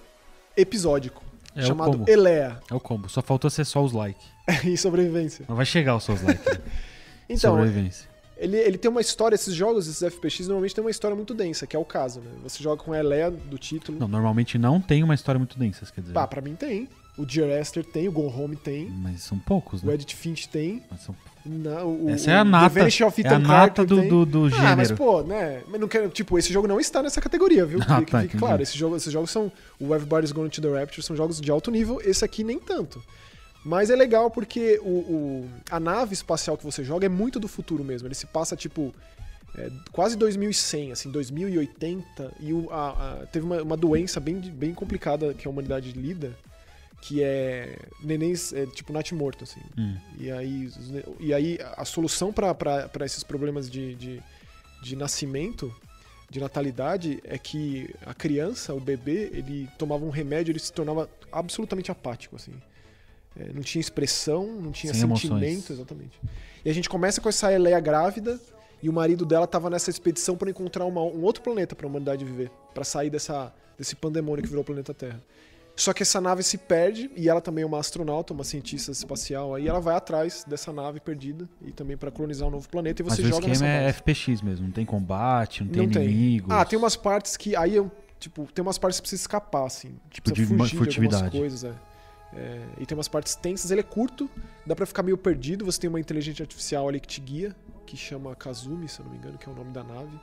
episódico. 0.54 1.22
É 1.56 1.62
o 1.62 1.66
chamado 1.66 1.92
combo. 1.92 2.10
Elea. 2.10 2.60
É 2.70 2.74
o 2.74 2.80
combo. 2.80 3.08
Só 3.08 3.22
faltou 3.22 3.48
ser 3.48 3.64
só 3.64 3.82
os 3.82 3.92
likes. 3.92 4.22
em 4.64 4.76
sobrevivência. 4.76 5.46
Não 5.48 5.56
vai 5.56 5.64
chegar 5.64 5.96
os 5.96 6.04
seus 6.04 6.20
likes. 6.22 6.44
né? 6.44 6.60
Então, 7.28 7.56
Sobrevivência. 7.56 8.10
ele, 8.36 8.58
ele 8.58 8.76
tem 8.76 8.90
uma 8.90 9.00
história, 9.00 9.34
esses 9.34 9.54
jogos, 9.54 9.86
esses 9.86 10.12
FPX, 10.12 10.40
normalmente 10.48 10.74
tem 10.74 10.84
uma 10.84 10.90
história 10.90 11.14
muito 11.16 11.32
densa, 11.32 11.66
que 11.66 11.74
é 11.74 11.78
o 11.78 11.84
caso, 11.84 12.20
né? 12.20 12.30
Você 12.42 12.62
joga 12.62 12.82
com 12.82 12.92
a 12.92 12.98
Elea 12.98 13.30
do 13.30 13.56
título. 13.56 13.98
Não, 13.98 14.08
normalmente 14.08 14.58
não 14.58 14.80
tem 14.82 15.02
uma 15.02 15.14
história 15.14 15.38
muito 15.38 15.58
densa, 15.58 15.86
quer 15.86 16.02
dizer. 16.02 16.12
Bah, 16.12 16.26
pra 16.26 16.42
mim 16.42 16.54
tem. 16.54 16.88
O 17.16 17.24
Dear 17.24 17.48
Esther 17.60 17.84
tem, 17.84 18.08
o 18.08 18.12
Go 18.12 18.26
Home 18.26 18.56
tem, 18.56 18.88
Mas 18.88 19.22
são 19.22 19.38
poucos, 19.38 19.82
o 19.82 19.86
né? 19.86 19.94
Edith 19.94 20.14
Finch 20.14 20.48
tem. 20.48 20.82
Mas 20.90 21.02
são- 21.02 21.14
na- 21.44 21.84
o, 21.84 22.10
Essa 22.10 22.30
é 22.30 22.34
a 22.34 22.44
The 22.44 22.50
nata. 22.50 22.68
Vanish 22.80 23.00
of 23.02 23.20
É 23.22 23.24
a 23.24 23.30
Ethan 23.32 23.38
nata 23.40 23.84
do, 23.84 24.08
do, 24.08 24.26
do 24.26 24.44
Ah, 24.54 24.76
mas 24.76 24.88
gênero. 24.88 24.96
pô, 24.96 25.22
né? 25.22 25.62
Mas 25.68 25.80
não 25.80 25.88
quero, 25.88 26.08
tipo, 26.08 26.38
esse 26.38 26.52
jogo 26.52 26.68
não 26.68 26.78
está 26.80 27.02
nessa 27.02 27.20
categoria, 27.20 27.64
viu? 27.66 27.78
Ah, 27.88 27.98
Que- 27.98 28.04
que 28.06 28.10
tá, 28.12 28.24
entendi. 28.24 28.38
claro, 28.38 28.62
esse 28.62 28.76
jogo, 28.78 28.96
esses 28.96 29.12
jogos 29.12 29.30
são. 29.30 29.50
O 29.80 29.94
Everybody's 29.94 30.32
Going 30.32 30.48
to 30.50 30.60
the 30.60 30.68
Rapture 30.78 31.02
são 31.02 31.16
jogos 31.16 31.40
de 31.40 31.50
alto 31.50 31.70
nível, 31.70 32.00
esse 32.04 32.24
aqui 32.24 32.42
nem 32.44 32.58
tanto. 32.58 33.02
Mas 33.64 33.90
é 33.90 33.96
legal 33.96 34.30
porque 34.30 34.80
o, 34.82 34.88
o- 34.88 35.48
a 35.70 35.78
nave 35.78 36.14
espacial 36.14 36.56
que 36.56 36.64
você 36.64 36.82
joga 36.82 37.06
é 37.06 37.08
muito 37.08 37.38
do 37.38 37.46
futuro 37.46 37.84
mesmo. 37.84 38.08
Ele 38.08 38.14
se 38.14 38.26
passa, 38.26 38.56
tipo, 38.56 38.92
é, 39.56 39.70
quase 39.92 40.16
2100, 40.16 40.90
assim, 40.92 41.10
2080. 41.10 42.32
E 42.40 42.52
o- 42.52 42.68
a- 42.70 42.90
a- 43.22 43.26
teve 43.26 43.44
uma, 43.46 43.62
uma 43.62 43.76
doença 43.76 44.18
bem, 44.18 44.34
bem 44.40 44.74
complicada 44.74 45.32
que 45.34 45.46
a 45.46 45.50
humanidade 45.50 45.92
lida, 45.92 46.32
que 47.02 47.22
é 47.22 47.76
nenéns, 48.00 48.52
é, 48.52 48.64
tipo, 48.66 48.92
natimorto, 48.92 49.42
assim. 49.44 49.60
Hum. 49.76 49.96
E 50.18 50.30
aí, 50.30 50.70
e 51.20 51.34
aí 51.34 51.58
a 51.76 51.84
solução 51.84 52.32
para 52.32 53.04
esses 53.04 53.22
problemas 53.24 53.68
de, 53.68 53.94
de, 53.96 54.22
de 54.82 54.94
nascimento, 54.96 55.74
de 56.30 56.38
natalidade, 56.40 57.20
é 57.24 57.36
que 57.36 57.92
a 58.06 58.14
criança, 58.14 58.72
o 58.72 58.80
bebê, 58.80 59.30
ele 59.34 59.68
tomava 59.76 60.04
um 60.04 60.10
remédio, 60.10 60.52
ele 60.52 60.60
se 60.60 60.72
tornava 60.72 61.10
absolutamente 61.32 61.90
apático, 61.90 62.36
assim. 62.36 62.54
É, 63.36 63.52
não 63.52 63.62
tinha 63.62 63.80
expressão, 63.80 64.46
não 64.46 64.70
tinha 64.72 64.94
Sem 64.94 65.02
sentimento, 65.08 65.42
emoções. 65.42 65.70
exatamente. 65.70 66.20
E 66.64 66.70
a 66.70 66.72
gente 66.72 66.88
começa 66.88 67.20
com 67.20 67.28
essa 67.28 67.52
Eleia 67.52 67.80
grávida, 67.80 68.40
E 68.84 68.88
o 68.88 68.92
marido 68.92 69.24
dela 69.24 69.46
tava 69.46 69.70
nessa 69.70 69.90
expedição 69.90 70.36
para 70.36 70.50
encontrar 70.50 70.84
uma- 70.86 71.02
um 71.04 71.22
outro 71.22 71.40
planeta 71.40 71.72
para 71.76 71.86
a 71.86 71.88
humanidade 71.88 72.24
viver, 72.24 72.50
para 72.74 72.82
sair 72.82 73.10
dessa, 73.10 73.54
desse 73.78 73.94
pandemônio 73.94 74.42
que 74.42 74.48
virou 74.48 74.62
o 74.62 74.64
planeta 74.64 74.92
Terra. 74.92 75.20
Só 75.74 75.92
que 75.92 76.02
essa 76.02 76.20
nave 76.20 76.42
se 76.42 76.58
perde 76.58 77.10
e 77.16 77.28
ela 77.28 77.40
também 77.40 77.64
é 77.64 77.66
uma 77.66 77.78
astronauta, 77.78 78.32
uma 78.32 78.44
cientista 78.44 78.92
espacial. 78.92 79.54
Aí 79.54 79.66
ela 79.66 79.80
vai 79.80 79.96
atrás 79.96 80.44
dessa 80.46 80.72
nave 80.72 81.00
perdida 81.00 81.48
e 81.62 81.72
também 81.72 81.96
para 81.96 82.10
colonizar 82.10 82.46
um 82.46 82.50
novo 82.50 82.68
planeta 82.68 83.02
e 83.02 83.04
Mas 83.04 83.14
você 83.16 83.22
o 83.22 83.28
joga 83.28 83.48
nessa 83.48 83.64
esquema 83.64 83.72
é. 83.72 83.92
FPX 83.92 84.42
mesmo, 84.42 84.66
não 84.66 84.72
tem 84.72 84.84
combate, 84.84 85.64
não 85.64 85.70
tem 85.70 85.86
Não 85.86 86.02
inimigos. 86.02 86.50
Ah, 86.50 86.64
tem 86.64 86.78
umas 86.78 86.94
partes 86.94 87.36
que 87.36 87.56
aí 87.56 87.74
eu, 87.74 87.90
tipo, 88.20 88.46
tem 88.52 88.62
umas 88.62 88.76
partes 88.76 89.00
que 89.00 89.02
precisa 89.02 89.22
escapar 89.22 89.64
assim, 89.64 89.96
Tipo 90.10 90.30
de 90.32 90.44
fugir 90.44 90.70
de 90.72 90.76
furtividade. 90.76 91.38
coisas, 91.38 91.64
é. 91.64 91.72
É, 92.34 92.60
e 92.78 92.86
tem 92.86 92.96
umas 92.96 93.08
partes 93.08 93.34
tensas, 93.34 93.70
ele 93.70 93.80
é 93.80 93.84
curto, 93.84 94.28
dá 94.66 94.74
pra 94.74 94.86
ficar 94.86 95.02
meio 95.02 95.18
perdido, 95.18 95.64
você 95.66 95.80
tem 95.80 95.88
uma 95.88 96.00
inteligência 96.00 96.42
artificial 96.42 96.88
ali 96.88 96.98
que 96.98 97.06
te 97.06 97.20
guia, 97.20 97.54
que 97.86 97.94
chama 97.96 98.34
Kazumi, 98.34 98.88
se 98.88 99.00
eu 99.00 99.04
não 99.04 99.12
me 99.12 99.18
engano, 99.18 99.36
que 99.36 99.46
é 99.48 99.52
o 99.52 99.54
nome 99.54 99.70
da 99.70 99.84
nave. 99.84 100.18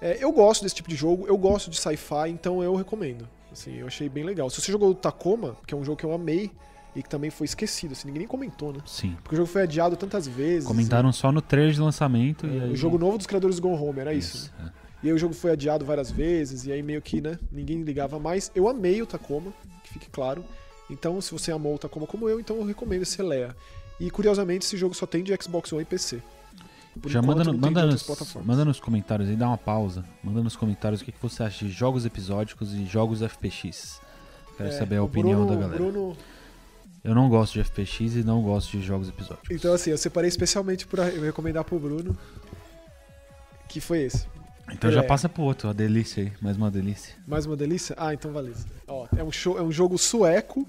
É, 0.00 0.22
eu 0.22 0.30
gosto 0.32 0.62
desse 0.62 0.74
tipo 0.74 0.88
de 0.88 0.96
jogo, 0.96 1.26
eu 1.26 1.36
gosto 1.38 1.70
de 1.70 1.78
sci-fi, 1.78 2.28
então 2.28 2.62
eu 2.62 2.74
recomendo. 2.74 3.28
Assim, 3.52 3.76
eu 3.76 3.86
achei 3.86 4.08
bem 4.08 4.24
legal. 4.24 4.50
Se 4.50 4.60
você 4.60 4.70
jogou 4.70 4.90
o 4.90 4.94
Tacoma, 4.94 5.56
que 5.66 5.72
é 5.72 5.76
um 5.76 5.84
jogo 5.84 5.96
que 5.96 6.04
eu 6.04 6.12
amei 6.12 6.50
e 6.94 7.02
que 7.02 7.08
também 7.08 7.30
foi 7.30 7.46
esquecido, 7.46 7.92
assim, 7.92 8.06
ninguém 8.08 8.20
nem 8.20 8.28
comentou, 8.28 8.72
né? 8.72 8.80
Sim. 8.86 9.16
Porque 9.22 9.34
o 9.34 9.38
jogo 9.38 9.48
foi 9.48 9.62
adiado 9.62 9.96
tantas 9.96 10.26
vezes. 10.26 10.66
Comentaram 10.68 11.10
só 11.12 11.32
no 11.32 11.40
trailer 11.40 11.72
de 11.72 11.80
lançamento. 11.80 12.46
e 12.46 12.58
É, 12.58 12.62
aí... 12.64 12.70
O 12.72 12.76
jogo 12.76 12.98
novo 12.98 13.16
dos 13.16 13.26
criadores 13.26 13.56
do 13.56 13.62
Gone 13.62 13.82
Home, 13.82 14.00
era 14.00 14.12
isso. 14.12 14.52
né? 14.58 14.70
é. 14.82 14.86
E 15.06 15.08
aí 15.08 15.14
o 15.14 15.18
jogo 15.18 15.34
foi 15.34 15.52
adiado 15.52 15.84
várias 15.84 16.10
vezes, 16.10 16.64
e 16.66 16.72
aí 16.72 16.82
meio 16.82 17.00
que, 17.02 17.20
né, 17.20 17.38
ninguém 17.52 17.82
ligava 17.82 18.18
mais. 18.18 18.50
Eu 18.54 18.66
amei 18.68 19.00
o 19.02 19.06
Tacoma, 19.06 19.52
que 19.84 19.92
fique 19.92 20.08
claro. 20.10 20.42
Então, 20.90 21.20
se 21.20 21.32
você 21.32 21.52
amou 21.52 21.74
o 21.74 21.78
Tacoma 21.78 22.06
como 22.06 22.28
eu, 22.28 22.40
então 22.40 22.56
eu 22.56 22.64
recomendo 22.64 23.02
esse 23.02 23.20
Lea. 23.22 23.54
E 24.00 24.10
curiosamente, 24.10 24.64
esse 24.66 24.76
jogo 24.76 24.94
só 24.94 25.06
tem 25.06 25.22
de 25.22 25.34
Xbox 25.40 25.72
One 25.72 25.82
e 25.82 25.86
PC. 25.86 26.22
Por 27.00 27.10
Já 27.10 27.20
enquanto, 27.20 27.38
manda, 27.38 27.52
no- 27.52 27.58
manda, 27.58 27.86
nos, 27.86 28.34
manda 28.44 28.64
nos 28.64 28.80
comentários 28.80 29.28
aí, 29.28 29.36
dá 29.36 29.48
uma 29.48 29.58
pausa. 29.58 30.04
Manda 30.22 30.42
nos 30.42 30.56
comentários 30.56 31.00
o 31.00 31.04
que, 31.04 31.12
que 31.12 31.20
você 31.22 31.42
acha 31.42 31.64
de 31.64 31.70
jogos 31.70 32.04
episódicos 32.06 32.72
e 32.74 32.84
jogos 32.86 33.20
FPX. 33.22 34.00
Quero 34.56 34.68
É, 34.70 34.72
saber 34.72 34.96
a 34.96 35.02
opinião 35.02 35.44
Bruno- 35.44 35.54
da 35.54 35.60
galera. 35.68 35.76
Bruno- 35.82 36.16
Eu 37.04 37.14
não 37.14 37.28
gosto 37.28 37.52
de 37.52 37.60
FPX 37.62 38.16
e 38.16 38.24
não 38.24 38.42
gosto 38.42 38.72
de 38.76 38.82
jogos 38.82 39.08
episódicos. 39.08 39.48
Então, 39.50 39.72
assim, 39.74 39.90
eu 39.90 39.98
separei 39.98 40.28
especialmente 40.28 40.86
eu 41.14 41.22
recomendar 41.22 41.62
pro 41.64 41.78
Bruno. 41.78 42.16
Que 43.68 43.80
foi 43.80 44.02
esse. 44.02 44.26
Então 44.72 44.90
já 44.90 45.00
é. 45.00 45.02
passa 45.06 45.28
pro 45.28 45.42
outro, 45.44 45.68
a 45.68 45.72
delícia 45.72 46.24
aí, 46.24 46.32
mais 46.40 46.56
uma 46.56 46.70
delícia. 46.70 47.14
Mais 47.26 47.46
uma 47.46 47.56
delícia? 47.56 47.94
Ah, 47.98 48.12
então 48.12 48.32
valeu. 48.32 48.52
Ó, 48.88 49.06
é, 49.16 49.22
um 49.22 49.30
show, 49.30 49.56
é 49.58 49.62
um 49.62 49.70
jogo 49.70 49.96
sueco 49.96 50.66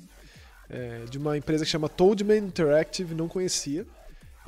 é, 0.69 1.05
de 1.09 1.17
uma 1.17 1.35
empresa 1.37 1.63
que 1.65 1.71
chama 1.71 1.89
Toadman 1.89 2.37
Interactive, 2.37 3.15
não 3.15 3.27
conhecia. 3.27 3.87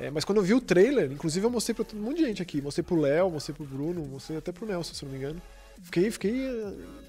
É, 0.00 0.10
mas 0.10 0.24
quando 0.24 0.38
eu 0.38 0.44
vi 0.44 0.54
o 0.54 0.60
trailer, 0.60 1.12
inclusive 1.12 1.44
eu 1.44 1.50
mostrei 1.50 1.74
pra 1.74 1.84
todo 1.84 2.00
mundo 2.00 2.16
de 2.16 2.24
gente 2.24 2.40
aqui. 2.40 2.62
Mostrei 2.62 2.82
pro 2.82 2.98
Léo, 2.98 3.30
mostrei 3.30 3.54
pro 3.54 3.66
Bruno, 3.66 4.00
mostrei 4.06 4.38
até 4.38 4.50
pro 4.50 4.66
Nelson, 4.66 4.94
se 4.94 5.04
não 5.04 5.12
me 5.12 5.18
engano. 5.18 5.40
Fiquei, 5.82 6.10
fiquei 6.10 6.48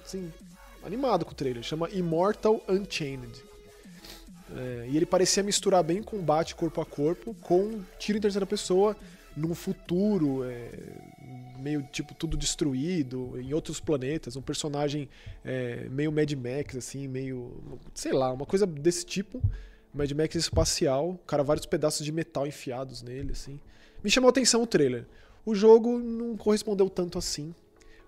assim, 0.04 0.32
animado 0.84 1.24
com 1.24 1.32
o 1.32 1.36
trailer. 1.36 1.64
Chama 1.64 1.90
Immortal 1.90 2.62
Unchained. 2.68 3.42
É, 4.56 4.88
e 4.90 4.98
ele 4.98 5.06
parecia 5.06 5.42
misturar 5.42 5.82
bem 5.82 6.04
combate 6.04 6.54
corpo 6.54 6.82
a 6.82 6.86
corpo 6.86 7.34
com 7.36 7.82
tiro 7.98 8.18
em 8.18 8.22
terceira 8.22 8.46
pessoa 8.46 8.98
num 9.36 9.56
futuro 9.56 10.44
é, 10.44 10.72
meio 11.58 11.84
tipo 11.84 12.14
tudo 12.14 12.36
destruído 12.36 13.40
em 13.40 13.54
outros 13.54 13.80
planetas 13.80 14.36
um 14.36 14.42
personagem 14.42 15.08
é, 15.46 15.88
meio 15.90 16.12
Mad 16.12 16.30
Max 16.34 16.76
assim 16.76 17.08
meio 17.08 17.64
sei 17.94 18.12
lá 18.12 18.34
uma 18.34 18.46
coisa 18.46 18.68
desse 18.68 19.06
tipo 19.06 19.42
Mad 19.94 20.12
Max 20.12 20.36
espacial 20.36 21.20
cara 21.28 21.44
vários 21.44 21.66
pedaços 21.66 22.06
de 22.06 22.12
metal 22.12 22.46
enfiados 22.48 23.02
nele 23.02 23.32
assim 23.32 23.60
me 24.04 24.10
chamou 24.10 24.28
a 24.28 24.32
atenção 24.32 24.62
o 24.64 24.68
trailer 24.68 25.06
o 25.46 25.54
jogo 25.56 25.98
não 26.00 26.36
correspondeu 26.38 26.90
tanto 26.90 27.18
assim 27.18 27.54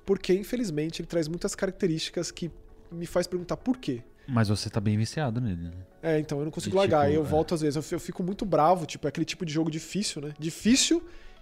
porque 0.06 0.34
infelizmente 0.34 1.02
ele 1.02 1.08
traz 1.08 1.28
muitas 1.28 1.56
características 1.56 2.32
que 2.32 2.52
me 2.92 3.06
faz 3.06 3.26
perguntar 3.28 3.58
por 3.58 3.78
quê 3.78 4.02
Mas 4.28 4.48
você 4.50 4.70
tá 4.70 4.80
bem 4.80 4.98
viciado 4.98 5.42
nele, 5.42 5.64
né? 5.64 5.72
é, 6.02 6.20
então 6.20 6.40
eu 6.40 6.46
não 6.46 6.52
consigo 6.52 6.76
E, 6.76 6.78
largar. 6.78 7.06
tipo, 7.08 7.16
eu 7.18 7.22
é. 7.22 7.26
volto 7.26 7.54
às 7.56 7.62
vezes. 7.62 7.76
Eu 7.76 7.82
fi- 7.84 7.96
Eu 7.96 8.00
fico 8.00 8.22
muito 8.24 8.46
bravo. 8.46 8.86
Tipo, 8.86 9.08
é 9.08 9.10
aquele 9.10 9.26
tipo 9.26 9.46
de 9.46 9.52
jogo 9.54 9.70
difícil, 9.72 10.22
né? 10.22 10.34
Difícil 10.40 11.02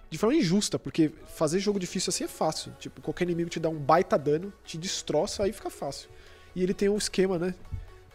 de 0.10 0.18
forma 0.18 0.36
injusta, 0.36 0.78
porque 0.80 1.12
fazer 1.36 1.60
jogo 1.60 1.80
difícil 1.80 2.10
assim 2.10 2.24
é 2.24 2.28
fácil. 2.28 2.72
Tipo, 2.80 3.02
qualquer 3.02 3.26
inimigo 3.26 3.50
te 3.50 3.60
dá 3.60 3.70
um 3.70 3.78
baita 3.78 4.18
dano, 4.18 4.52
te 4.64 4.78
destroça, 4.78 5.44
aí 5.44 5.52
fica 5.54 5.70
fácil. 5.70 6.10
E 6.56 6.62
ele 6.64 6.74
tem 6.74 6.90
um 6.90 6.98
esquema, 6.98 7.38
né? 7.38 7.54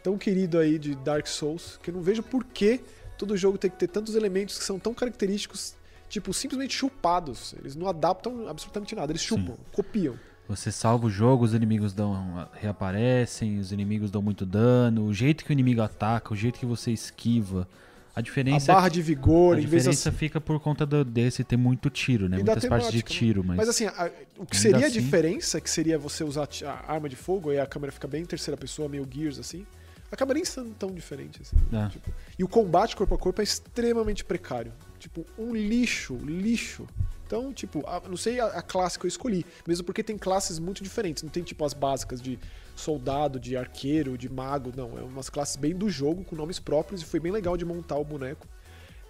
Tão 0.07 0.17
querido 0.17 0.57
aí 0.61 0.79
de 0.79 0.95
Dark 0.95 1.27
Souls, 1.27 1.81
que 1.83 1.91
eu 1.91 1.95
não 1.95 2.01
vejo 2.01 2.23
por 2.23 2.45
que 2.45 2.81
todo 3.19 3.37
jogo 3.37 3.59
tem 3.59 3.69
que 3.69 3.77
ter 3.77 3.89
tantos 3.89 4.15
elementos 4.15 4.57
que 4.57 4.63
são 4.63 4.79
tão 4.79 4.95
característicos, 4.95 5.75
tipo, 6.09 6.33
simplesmente 6.33 6.73
chupados. 6.77 7.57
Eles 7.59 7.75
não 7.75 7.89
adaptam 7.89 8.47
absolutamente 8.49 8.95
nada, 8.95 9.11
eles 9.11 9.21
chupam, 9.21 9.55
copiam. 9.73 10.15
Você 10.49 10.71
salva 10.71 11.07
o 11.09 11.11
jogo, 11.11 11.45
os 11.45 11.55
inimigos 11.55 11.93
dão, 11.93 12.49
reaparecem, 12.53 13.59
os 13.59 13.73
inimigos 13.73 14.09
dão 14.09 14.23
muito 14.23 14.47
dano, 14.47 15.07
o 15.07 15.13
jeito 15.13 15.45
que 15.45 15.51
o 15.51 15.53
inimigo 15.53 15.83
ataca, 15.83 16.33
o 16.33 16.37
jeito 16.37 16.57
que 16.61 16.67
você 16.67 16.93
esquiva. 16.93 17.67
A 18.15 18.21
A 18.21 18.23
diferença, 18.23 18.73
barra 18.73 18.89
de 18.89 19.03
vigor, 19.03 19.57
a 19.57 19.61
diferença 19.61 20.13
fica 20.13 20.41
por 20.41 20.61
conta 20.61 20.87
do, 20.87 21.05
desse 21.05 21.43
ter 21.43 21.57
muito 21.57 21.91
tiro, 21.91 22.29
né? 22.29 22.39
E 22.39 22.45
Muitas 22.45 22.65
partes 22.65 22.93
de 22.93 22.99
né? 22.99 23.03
tiro, 23.05 23.43
mas, 23.43 23.57
Mas 23.57 23.69
assim, 23.69 23.87
a- 23.87 24.09
o 24.39 24.47
que 24.47 24.57
seria 24.57 24.85
a 24.85 24.89
assim- 24.89 25.01
diferença, 25.01 25.61
que 25.61 25.69
seria 25.69 25.99
você 25.99 26.23
usar 26.23 26.49
a 26.65 26.93
arma 26.93 27.09
de 27.09 27.17
fogo 27.17 27.53
e 27.53 27.59
a 27.59 27.67
câmera 27.67 27.91
fica 27.91 28.07
bem 28.07 28.23
em 28.23 28.25
terceira 28.25 28.57
pessoa, 28.57 28.89
meio 28.89 29.05
Gears 29.13 29.41
assim, 29.41 29.67
acaba 30.11 30.35
nem 30.35 30.45
sendo 30.45 30.75
tão 30.75 30.91
diferente 30.93 31.41
assim. 31.43 31.57
É. 31.73 31.89
Tipo, 31.89 32.11
e 32.39 32.45
o 32.45 32.49
combate 32.49 32.95
corpo 32.97 33.15
a 33.15 33.19
corpo 33.19 33.41
é 33.41 33.45
extremamente 33.45 34.25
precário. 34.25 34.73
Tipo, 34.99 35.25
um 35.39 35.55
lixo, 35.55 36.15
lixo. 36.17 36.87
Então, 37.27 37.53
tipo, 37.53 37.85
a- 37.87 38.03
não 38.09 38.17
sei 38.17 38.39
a, 38.39 38.47
a 38.47 38.63
classe 38.63 38.99
que 38.99 39.05
eu 39.05 39.09
escolhi, 39.09 39.45
mesmo 39.67 39.85
porque 39.85 40.03
tem 40.03 40.17
classes 40.17 40.59
muito 40.59 40.83
diferentes. 40.83 41.23
Não 41.23 41.31
tem, 41.31 41.43
tipo, 41.43 41.65
as 41.65 41.75
básicas 41.75 42.21
de 42.23 42.39
soldado, 42.77 43.41
de 43.41 43.57
arqueiro, 43.57 44.17
de 44.17 44.29
mago, 44.29 44.73
não. 44.77 44.97
É 44.99 45.03
umas 45.03 45.29
classes 45.29 45.57
bem 45.57 45.75
do 45.75 45.89
jogo, 45.91 46.25
com 46.25 46.37
nomes 46.37 46.59
próprios, 46.59 47.03
e 47.03 47.05
foi 47.05 47.19
bem 47.19 47.33
legal 47.33 47.57
de 47.57 47.65
montar 47.65 47.97
o 47.97 48.05
boneco. 48.05 48.47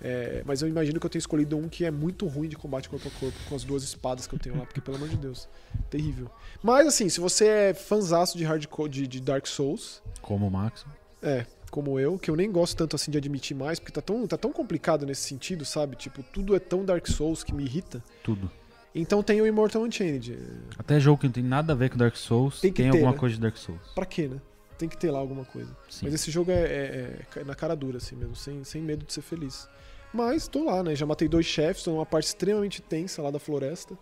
É, 0.00 0.42
mas 0.44 0.60
eu 0.62 0.68
imagino 0.68 1.00
que 1.00 1.06
eu 1.06 1.10
tenho 1.10 1.20
escolhido 1.20 1.56
um 1.56 1.68
que 1.68 1.84
é 1.84 1.90
muito 1.90 2.26
ruim 2.26 2.48
de 2.48 2.56
combate 2.56 2.88
corpo 2.88 3.08
a 3.08 3.10
corpo, 3.18 3.38
com 3.48 3.54
as 3.54 3.64
duas 3.64 3.82
espadas 3.82 4.26
que 4.26 4.34
eu 4.34 4.38
tenho 4.38 4.58
lá, 4.58 4.66
porque, 4.66 4.80
pelo 4.80 4.96
amor 4.96 5.08
de 5.08 5.16
Deus, 5.16 5.48
terrível. 5.88 6.30
Mas, 6.62 6.86
assim, 6.86 7.08
se 7.08 7.18
você 7.20 7.46
é 7.46 7.74
fanzaço 7.74 8.36
de, 8.36 8.44
hardcore, 8.44 8.90
de, 8.90 9.06
de 9.06 9.20
Dark 9.20 9.46
Souls, 9.46 10.02
como 10.20 10.46
o 10.46 10.50
Max. 10.50 10.84
é, 11.22 11.46
como 11.70 11.98
eu, 11.98 12.18
que 12.18 12.30
eu 12.30 12.36
nem 12.36 12.50
gosto 12.50 12.76
tanto 12.76 12.94
assim 12.94 13.10
de 13.10 13.18
admitir 13.18 13.56
mais, 13.56 13.78
porque 13.78 13.92
tá 13.92 14.00
tão, 14.00 14.26
tá 14.26 14.36
tão 14.36 14.52
complicado 14.52 15.04
nesse 15.04 15.22
sentido, 15.22 15.64
sabe? 15.64 15.96
Tipo, 15.96 16.22
tudo 16.22 16.54
é 16.54 16.58
tão 16.58 16.84
Dark 16.84 17.06
Souls 17.06 17.42
que 17.42 17.54
me 17.54 17.64
irrita. 17.64 18.02
Tudo. 18.22 18.50
Então 18.94 19.22
tem 19.22 19.40
o 19.42 19.46
Immortal 19.46 19.82
Unchained. 19.82 20.38
Até 20.78 20.98
jogo 20.98 21.18
que 21.20 21.26
não 21.26 21.32
tem 21.32 21.42
nada 21.42 21.72
a 21.74 21.76
ver 21.76 21.90
com 21.90 21.98
Dark 21.98 22.16
Souls, 22.16 22.60
Tem 22.60 22.72
tem, 22.72 22.90
ter, 22.90 22.96
alguma 22.96 23.12
né? 23.12 23.18
coisa 23.18 23.34
de 23.34 23.40
Dark 23.42 23.56
Souls. 23.56 23.80
Pra 23.94 24.06
quê, 24.06 24.26
né? 24.28 24.40
Tem 24.78 24.88
que 24.88 24.96
ter 24.96 25.10
lá 25.10 25.18
alguma 25.18 25.44
coisa. 25.44 25.74
Sim. 25.88 26.00
Mas 26.04 26.14
esse 26.14 26.30
jogo 26.30 26.50
é, 26.50 26.54
é- 26.54 27.26
é 27.40 27.44
na 27.44 27.54
cara 27.54 27.74
dura, 27.74 27.96
assim 27.96 28.14
mesmo, 28.16 28.36
sem, 28.36 28.62
sem 28.64 28.82
medo 28.82 29.04
de 29.04 29.12
ser 29.12 29.22
feliz. 29.22 29.68
Mas 30.12 30.46
tô 30.48 30.64
lá, 30.64 30.82
né? 30.82 30.94
Já 30.94 31.04
matei 31.06 31.28
dois 31.28 31.46
chefes, 31.46 31.82
tô 31.82 31.90
numa 31.92 32.06
parte 32.06 32.26
extremamente 32.26 32.80
tensa 32.82 33.22
lá 33.22 33.30
da 33.30 33.38
floresta. 33.38 33.96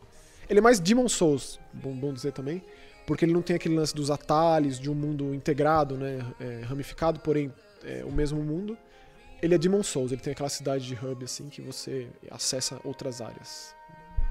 Ele 0.49 0.59
é 0.59 0.63
mais 0.63 0.79
Demon 0.81 1.09
Souls, 1.09 1.59
bom, 1.73 1.95
bom 1.95 2.13
dizer 2.13 2.33
também, 2.33 2.63
porque 3.07 3.25
ele 3.25 3.33
não 3.33 3.41
tem 3.43 3.57
aquele 3.57 3.75
lance 3.77 3.95
dos 3.95 4.11
atalhos, 4.11 4.79
de 4.79 4.91
um 4.91 4.95
mundo 4.95 5.35
integrado, 5.35 5.97
né? 5.97 6.25
é, 6.41 6.61
ramificado, 6.65 7.21
porém 7.21 7.53
é 7.85 8.05
o 8.05 8.13
mesmo 8.13 8.43
mundo. 8.43 8.77
Ele 9.43 9.55
é 9.55 9.59
Demon 9.59 9.83
Souls, 9.83 10.13
ele 10.13 10.21
tem 10.21 10.33
aquela 10.33 10.49
cidade 10.49 10.87
de 10.87 10.95
hub, 10.95 11.25
assim, 11.25 11.49
que 11.49 11.61
você 11.63 12.09
acessa 12.31 12.81
outras 12.85 13.21
áreas. 13.21 13.75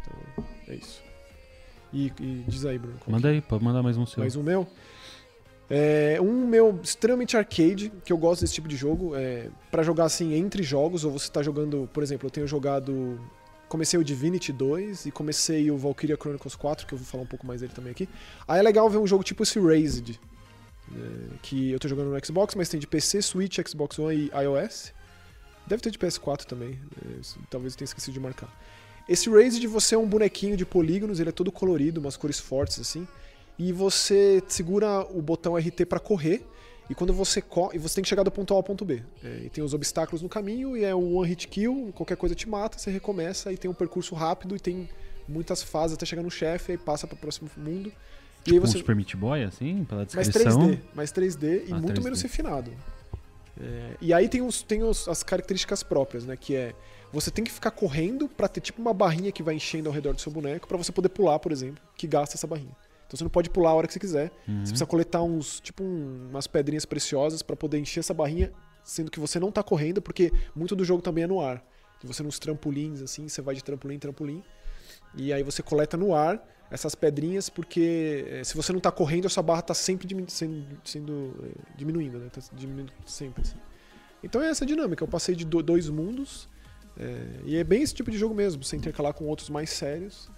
Então, 0.01 0.45
é 0.67 0.75
isso. 0.75 1.01
E, 1.91 2.11
e 2.19 2.43
diz 2.47 2.65
aí, 2.65 2.77
Bruno. 2.79 2.97
Manda 3.07 3.29
aí, 3.29 3.41
pode 3.41 3.63
mandar 3.63 3.83
mais 3.83 3.95
um 3.97 4.05
seu. 4.05 4.19
mais 4.21 4.35
um 4.35 4.41
meu. 4.43 4.67
É, 5.75 6.21
um 6.21 6.45
meu 6.45 6.79
extremamente 6.83 7.35
arcade, 7.35 7.91
que 8.05 8.13
eu 8.13 8.17
gosto 8.17 8.41
desse 8.41 8.53
tipo 8.53 8.67
de 8.67 8.75
jogo, 8.75 9.15
é, 9.15 9.49
para 9.71 9.81
jogar 9.81 10.05
assim 10.05 10.35
entre 10.35 10.61
jogos, 10.61 11.03
ou 11.03 11.09
você 11.09 11.31
tá 11.31 11.41
jogando, 11.41 11.89
por 11.91 12.03
exemplo, 12.03 12.27
eu 12.27 12.29
tenho 12.29 12.45
jogado. 12.45 13.19
Comecei 13.67 13.99
o 13.99 14.03
Divinity 14.03 14.53
2 14.53 15.07
e 15.07 15.11
comecei 15.11 15.71
o 15.71 15.77
Valkyria 15.77 16.15
Chronicles 16.15 16.55
4, 16.55 16.85
que 16.85 16.93
eu 16.93 16.97
vou 16.99 17.07
falar 17.07 17.23
um 17.23 17.27
pouco 17.27 17.47
mais 17.47 17.61
dele 17.61 17.73
também 17.73 17.89
aqui. 17.89 18.07
Aí 18.47 18.59
é 18.59 18.61
legal 18.61 18.87
ver 18.87 18.99
um 18.99 19.07
jogo 19.07 19.23
tipo 19.23 19.41
esse 19.41 19.59
Raised, 19.59 20.19
é, 20.91 21.37
que 21.41 21.71
eu 21.71 21.79
tô 21.79 21.87
jogando 21.87 22.11
no 22.11 22.23
Xbox, 22.23 22.53
mas 22.53 22.69
tem 22.69 22.79
de 22.79 22.85
PC, 22.85 23.23
Switch, 23.23 23.57
Xbox 23.67 23.97
One 23.97 24.29
e 24.31 24.43
iOS. 24.43 24.93
Deve 25.65 25.81
ter 25.81 25.89
de 25.89 25.97
PS4 25.97 26.43
também, 26.43 26.79
é, 27.03 27.21
talvez 27.49 27.73
eu 27.73 27.79
tenha 27.79 27.87
esquecido 27.87 28.13
de 28.13 28.19
marcar. 28.19 28.55
Esse 29.09 29.27
Raised 29.27 29.65
você 29.65 29.95
é 29.95 29.97
um 29.97 30.05
bonequinho 30.05 30.55
de 30.55 30.67
polígonos, 30.67 31.19
ele 31.19 31.29
é 31.29 31.33
todo 31.33 31.51
colorido, 31.51 31.99
umas 31.99 32.15
cores 32.15 32.39
fortes 32.39 32.79
assim 32.79 33.07
e 33.57 33.71
você 33.71 34.41
segura 34.47 35.01
o 35.01 35.21
botão 35.21 35.55
RT 35.55 35.85
para 35.87 35.99
correr. 35.99 36.45
E 36.89 36.93
quando 36.93 37.13
você 37.13 37.41
corre, 37.41 37.79
você 37.79 37.95
tem 37.95 38.03
que 38.03 38.09
chegar 38.09 38.23
do 38.23 38.31
ponto 38.31 38.53
A 38.53 38.57
ao 38.57 38.63
ponto 38.63 38.83
B. 38.83 39.01
É, 39.23 39.43
e 39.45 39.49
tem 39.49 39.63
os 39.63 39.73
obstáculos 39.73 40.21
no 40.21 40.27
caminho, 40.27 40.75
e 40.75 40.83
é 40.83 40.93
um 40.93 41.15
one 41.15 41.29
hit 41.29 41.47
kill, 41.47 41.91
qualquer 41.95 42.17
coisa 42.17 42.35
te 42.35 42.47
mata, 42.47 42.77
você 42.77 42.91
recomeça 42.91 43.53
e 43.53 43.57
tem 43.57 43.71
um 43.71 43.73
percurso 43.73 44.13
rápido 44.13 44.55
e 44.55 44.59
tem 44.59 44.89
muitas 45.27 45.63
fases 45.63 45.95
até 45.95 46.05
chegar 46.05 46.21
no 46.21 46.29
chefe, 46.29 46.73
aí 46.73 46.77
passa 46.77 47.07
para 47.07 47.15
o 47.15 47.17
próximo 47.17 47.49
mundo. 47.55 47.87
E 48.45 48.51
aí 48.51 48.55
Tipo 48.55 48.67
você 48.67 48.77
um 48.77 48.79
Super 48.81 48.95
Meat 48.97 49.15
Boy, 49.15 49.43
assim, 49.43 49.85
pela 49.85 50.05
mais 50.13 50.27
descrição. 50.27 50.71
3D, 50.71 50.79
mais 50.93 51.11
3D 51.13 51.67
e 51.69 51.71
Ah, 51.71 51.79
muito 51.79 52.01
3D. 52.01 52.03
menos 52.03 52.21
refinado. 52.21 52.71
É, 53.61 53.91
e 54.01 54.13
aí 54.13 54.27
tem, 54.27 54.41
os, 54.41 54.61
tem 54.61 54.83
os, 54.83 55.07
as 55.07 55.23
características 55.23 55.83
próprias, 55.83 56.25
né? 56.25 56.35
Que 56.35 56.55
é 56.55 56.75
você 57.13 57.29
tem 57.29 57.45
que 57.45 57.51
ficar 57.51 57.69
correndo 57.71 58.27
pra 58.27 58.47
ter 58.47 58.59
tipo 58.59 58.81
uma 58.81 58.93
barrinha 58.93 59.31
que 59.31 59.43
vai 59.43 59.53
enchendo 59.53 59.87
ao 59.87 59.93
redor 59.93 60.13
do 60.13 60.19
seu 60.19 60.31
boneco 60.31 60.67
pra 60.67 60.75
você 60.75 60.91
poder 60.91 61.09
pular, 61.09 61.37
por 61.37 61.51
exemplo, 61.51 61.81
que 61.95 62.07
gasta 62.07 62.35
essa 62.35 62.47
barrinha. 62.47 62.75
Então 63.13 63.17
você 63.19 63.23
não 63.25 63.29
pode 63.29 63.49
pular 63.51 63.69
a 63.69 63.73
hora 63.75 63.85
que 63.85 63.93
você 63.93 63.99
quiser. 63.99 64.31
Uhum. 64.47 64.55
Você 64.61 64.71
precisa 64.71 64.85
coletar 64.87 65.21
uns, 65.21 65.59
tipo, 65.59 65.83
um- 65.83 66.29
umas 66.31 66.47
pedrinhas 66.47 66.83
preciosas 66.83 67.43
pra 67.43 67.55
poder 67.55 67.77
encher 67.77 67.99
essa 67.99 68.11
barrinha, 68.13 68.51
sendo 68.83 69.11
que 69.11 69.19
você 69.19 69.39
não 69.39 69.51
tá 69.51 69.61
correndo, 69.61 70.01
porque 70.01 70.31
muito 70.55 70.75
do 70.75 70.83
jogo 70.83 70.99
também 71.03 71.23
é 71.23 71.27
no 71.27 71.39
ar. 71.39 71.63
E 72.03 72.07
você 72.07 72.23
nos 72.23 72.39
trampolins, 72.39 73.03
assim, 73.03 73.27
você 73.29 73.39
vai 73.39 73.53
de 73.53 73.63
trampolim 73.63 73.95
em 73.95 73.99
trampolim. 73.99 74.43
E 75.15 75.31
aí 75.31 75.43
você 75.43 75.61
coleta 75.61 75.95
no 75.95 76.15
ar 76.15 76.43
essas 76.71 76.95
pedrinhas, 76.95 77.49
porque 77.49 78.25
eh, 78.27 78.43
se 78.43 78.55
você 78.55 78.73
não 78.73 78.79
tá 78.79 78.91
correndo, 78.91 79.27
a 79.27 79.29
sua 79.29 79.43
barra 79.43 79.61
tá 79.61 79.75
sempre 79.75 80.07
diminu- 80.07 80.27
sendo, 80.29 80.65
sendo, 80.83 81.35
eh, 81.43 81.61
diminuindo, 81.77 82.17
né? 82.17 82.29
Tá 82.33 82.41
diminuindo 82.51 82.91
sempre, 83.05 83.43
assim. 83.43 83.57
Então 84.23 84.41
é 84.41 84.49
essa 84.49 84.65
dinâmica. 84.65 85.03
Eu 85.03 85.07
passei 85.07 85.35
de 85.35 85.45
do- 85.45 85.61
dois 85.61 85.87
mundos. 85.87 86.49
eh, 86.97 87.41
e 87.45 87.57
é 87.57 87.63
bem 87.63 87.81
esse 87.83 87.93
tipo 87.93 88.09
de 88.11 88.17
jogo 88.17 88.33
mesmo. 88.35 88.63
Você 88.63 88.75
intercalar 88.75 89.13
com 89.13 89.25
outros 89.25 89.49
mais 89.51 89.69
sérios. 89.69 90.29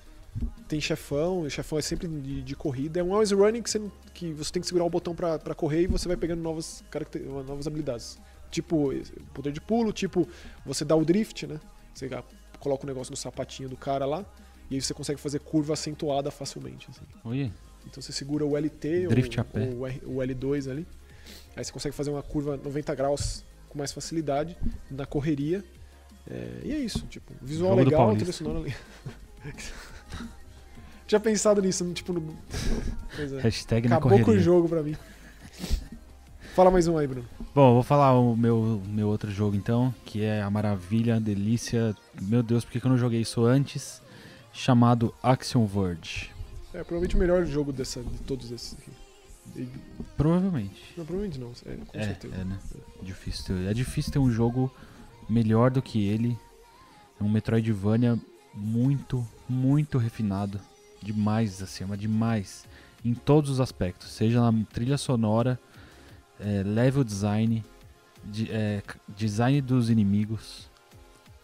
Tem 0.68 0.82
chefão, 0.82 1.42
o 1.42 1.50
chefão 1.50 1.78
é 1.78 1.82
sempre 1.82 2.08
de, 2.08 2.42
de 2.42 2.56
corrida. 2.56 3.00
É 3.00 3.04
um 3.04 3.12
always 3.14 3.32
running 3.32 3.62
que 3.62 3.70
você, 3.70 3.82
que 4.14 4.34
você 4.34 4.52
tem 4.52 4.62
que 4.62 4.68
segurar 4.68 4.86
o 4.86 4.90
botão 4.90 5.14
pra, 5.16 5.38
pra 5.40 5.54
correr 5.56 5.84
e 5.84 5.88
você 5.88 6.08
vai 6.08 6.18
pegando 6.18 6.42
novas, 6.42 6.84
novas 7.48 7.68
habilidades. 7.68 8.18
Tipo, 8.50 8.92
poder 9.34 9.52
de 9.52 9.62
pulo, 9.62 9.94
tipo, 9.94 10.28
você 10.66 10.84
dá 10.84 10.96
o 10.96 11.06
drift, 11.06 11.46
né? 11.46 11.60
Você 11.94 12.10
coloca 12.60 12.84
o 12.84 12.88
negócio 12.88 13.12
no 13.12 13.18
sapatinho 13.18 13.70
do 13.70 13.78
cara 13.78 14.06
lá. 14.06 14.26
E 14.70 14.76
aí 14.76 14.82
você 14.82 14.94
consegue 14.94 15.20
fazer 15.22 15.40
curva 15.40 15.74
acentuada 15.74 16.32
facilmente. 16.32 16.88
assim. 16.90 17.02
Oi. 17.24 17.52
Então 17.86 18.02
você 18.02 18.12
segura 18.12 18.44
o 18.46 18.58
LT 18.58 19.08
Drift 19.10 19.38
ou, 19.40 19.46
ou 19.74 19.80
o 19.82 19.88
R- 19.88 20.02
o 20.06 20.16
L2 20.16 20.72
ali. 20.72 20.88
Aí 21.56 21.64
você 21.64 21.72
consegue 21.72 21.96
fazer 21.96 22.10
uma 22.10 22.24
curva 22.24 22.58
90 22.58 22.96
graus 22.96 23.46
com 23.70 23.78
mais 23.78 23.92
facilidade 23.92 24.58
na 24.90 25.06
correria. 25.06 25.64
É, 26.28 26.62
e 26.64 26.72
é 26.72 26.80
isso, 26.80 27.06
tipo, 27.06 27.32
visual 27.40 27.72
Jogo 27.78 27.84
legal, 27.84 28.16
trilha 28.16 28.34
sonora 28.34 28.60
legal. 28.60 28.80
Já 31.08 31.20
pensado 31.20 31.62
nisso, 31.62 31.86
tipo, 31.94 32.12
no, 32.14 32.36
pois 33.16 33.32
é. 33.34 33.40
Hashtag 33.42 33.88
na 33.88 33.98
acabou 33.98 34.18
com 34.18 34.22
o 34.24 34.26
correria. 34.26 34.44
jogo 34.44 34.68
pra 34.68 34.82
mim. 34.82 34.96
Fala 36.56 36.72
mais 36.72 36.88
um 36.88 36.98
aí, 36.98 37.06
Bruno. 37.06 37.28
Bom, 37.54 37.74
vou 37.74 37.84
falar 37.84 38.18
o 38.18 38.36
meu, 38.36 38.82
meu 38.88 39.08
outro 39.10 39.30
jogo 39.30 39.56
então, 39.56 39.94
que 40.06 40.24
é 40.24 40.42
a 40.42 40.50
maravilha, 40.50 41.18
a 41.18 41.20
delícia. 41.20 41.96
Meu 42.22 42.42
Deus, 42.42 42.64
por 42.66 42.72
que 42.80 42.86
eu 42.86 42.90
não 42.90 42.98
joguei 42.98 43.22
isso 43.22 43.44
antes? 43.46 44.02
Chamado 44.54 45.14
Action 45.22 45.66
Verge. 45.66 46.32
É 46.74 46.78
provavelmente 46.84 47.16
o 47.16 47.20
melhor 47.20 47.46
jogo 47.46 47.72
dessa, 47.74 48.02
de 48.02 48.18
todos 48.20 48.52
esses 48.52 48.74
aqui. 48.74 48.92
E- 49.58 49.68
Provavelmente. 50.18 50.94
não, 50.98 51.06
provavelmente 51.06 51.40
não, 51.40 51.52
é, 51.66 51.76
com 51.76 51.98
É, 52.00 52.04
certeza. 52.04 52.36
é, 52.36 52.44
né? 52.46 52.58
Difícil 53.04 53.46
ter, 53.46 53.68
é 53.70 53.74
difícil 53.74 54.12
ter 54.14 54.20
um 54.20 54.32
jogo 54.32 54.74
melhor 55.30 55.70
do 55.70 55.82
que 55.82 56.08
ele. 56.08 56.38
É 57.20 57.24
um 57.24 57.30
Metroidvania 57.30 58.18
muito, 58.56 59.26
muito 59.48 59.98
refinado. 59.98 60.60
Demais, 61.02 61.62
assim, 61.62 61.86
mas 61.86 62.00
demais. 62.00 62.66
Em 63.04 63.14
todos 63.14 63.50
os 63.52 63.60
aspectos. 63.60 64.10
Seja 64.12 64.40
na 64.42 64.64
trilha 64.66 64.98
sonora, 64.98 65.60
é, 66.40 66.64
level 66.64 67.04
design, 67.04 67.64
de- 68.24 68.52
é, 68.52 68.82
design 69.16 69.62
dos 69.62 69.90
inimigos, 69.90 70.70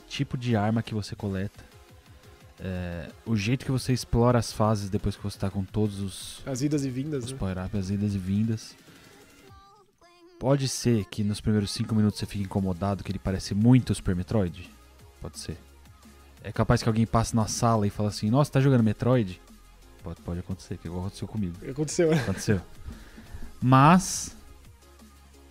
tipo 0.08 0.38
de 0.38 0.56
arma 0.56 0.82
que 0.82 0.94
você 0.94 1.15
coleta. 1.15 1.70
é, 2.63 3.10
o 3.25 3.36
jeito 3.36 3.65
que 3.65 3.72
você 3.72 3.91
explora 3.91 4.38
as 4.38 4.53
fases 4.53 4.88
depois 4.88 5.15
que 5.15 5.24
você 5.24 5.36
tá 5.39 5.50
com 5.50 5.63
todos 5.65 6.00
os, 6.00 6.44
As 6.46 6.62
idas 6.62 6.86
e 6.86 6.91
vindas, 6.91 7.24
os 7.25 7.32
né? 7.32 7.38
power-ups, 7.39 7.74
as 7.75 7.89
idas 7.89 8.13
e 8.13 8.20
vindas. 8.20 8.75
Pode 10.39 10.68
ser 10.68 11.06
que 11.06 11.24
nos 11.24 11.41
primeiros 11.41 11.72
5 11.72 11.96
minutos 11.96 12.20
você 12.20 12.25
fique 12.27 12.44
incomodado, 12.44 13.03
que 13.03 13.12
ele 13.12 13.18
parece 13.18 13.56
muito 13.56 13.96
Super 13.96 14.15
Metroid. 14.15 14.70
Pode 15.20 15.39
ser. 15.39 15.58
É 16.44 16.52
capaz 16.52 16.82
que 16.82 16.90
alguém 16.90 17.06
passe 17.06 17.36
na 17.36 17.48
sala 17.48 17.86
e 17.86 17.90
fale 17.90 18.10
assim, 18.10 18.30
nossa, 18.30 18.52
tá 18.52 18.60
jogando 18.60 18.84
Metroid? 18.84 19.40
Pode, 20.04 20.22
pode 20.22 20.40
acontecer, 20.40 20.78
que 20.78 20.88
igual 20.88 21.02
aconteceu 21.02 21.28
comigo. 21.28 21.56
Aconteceu, 21.70 22.10
né? 22.12 22.18
Aconteceu. 22.22 22.60
Mas. 23.62 24.36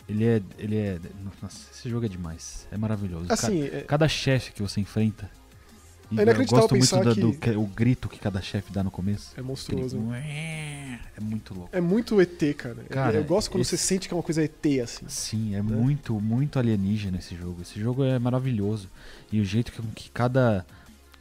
Ele 0.09 0.25
é. 0.25 0.43
Ele 0.59 0.77
é. 0.77 0.99
Nossa, 1.41 1.57
esse 1.73 1.89
jogo 1.89 2.05
é 2.07 2.09
demais. 2.09 2.67
É 2.73 2.77
maravilhoso. 2.77 3.27
Assim, 3.29 3.63
é, 3.63 3.83
Cada 3.87 4.09
chefe 4.09 4.53
que 4.53 4.61
você 4.63 4.81
enfrenta. 4.81 5.31
É 6.17 6.23
eu 6.23 6.45
gosto 6.47 6.75
muito 6.75 7.05
da- 7.05 7.15
que- 7.15 7.21
do 7.21 7.33
que- 7.35 7.51
o 7.51 7.67
grito 7.67 8.09
que 8.09 8.19
cada 8.19 8.43
chefe 8.43 8.73
dá 8.73 8.83
no 8.83 8.91
começo. 8.91 9.33
é 9.37 9.43
monstruoso. 9.43 9.97
né? 9.97 10.99
É 11.17 11.21
muito 11.21 11.55
louco. 11.55 11.69
É 11.73 11.81
muito 11.81 12.21
ET, 12.21 12.53
cara. 12.55 12.75
Cara, 12.91 13.17
eu 13.19 13.23
gosto 13.23 13.49
quando 13.49 13.61
esse- 13.61 13.71
você 13.71 13.77
sente 13.77 14.09
que 14.09 14.15
é 14.15 14.17
uma 14.17 14.23
coisa 14.25 14.43
ET, 14.43 14.81
assim. 14.81 15.05
Sim, 15.09 15.55
é 15.55 15.63
muito, 15.63 16.21
muito 16.21 16.59
alienígena 16.59 17.19
esse 17.19 17.37
jogo. 17.37 17.63
Esse 17.63 17.79
jogo 17.79 18.03
é 18.03 18.19
maravilhoso. 18.19 18.89
E 19.31 19.41
o 19.41 19.45
jeito 19.45 19.71
que, 19.71 19.81
que 19.95 20.11
cada. 20.11 20.67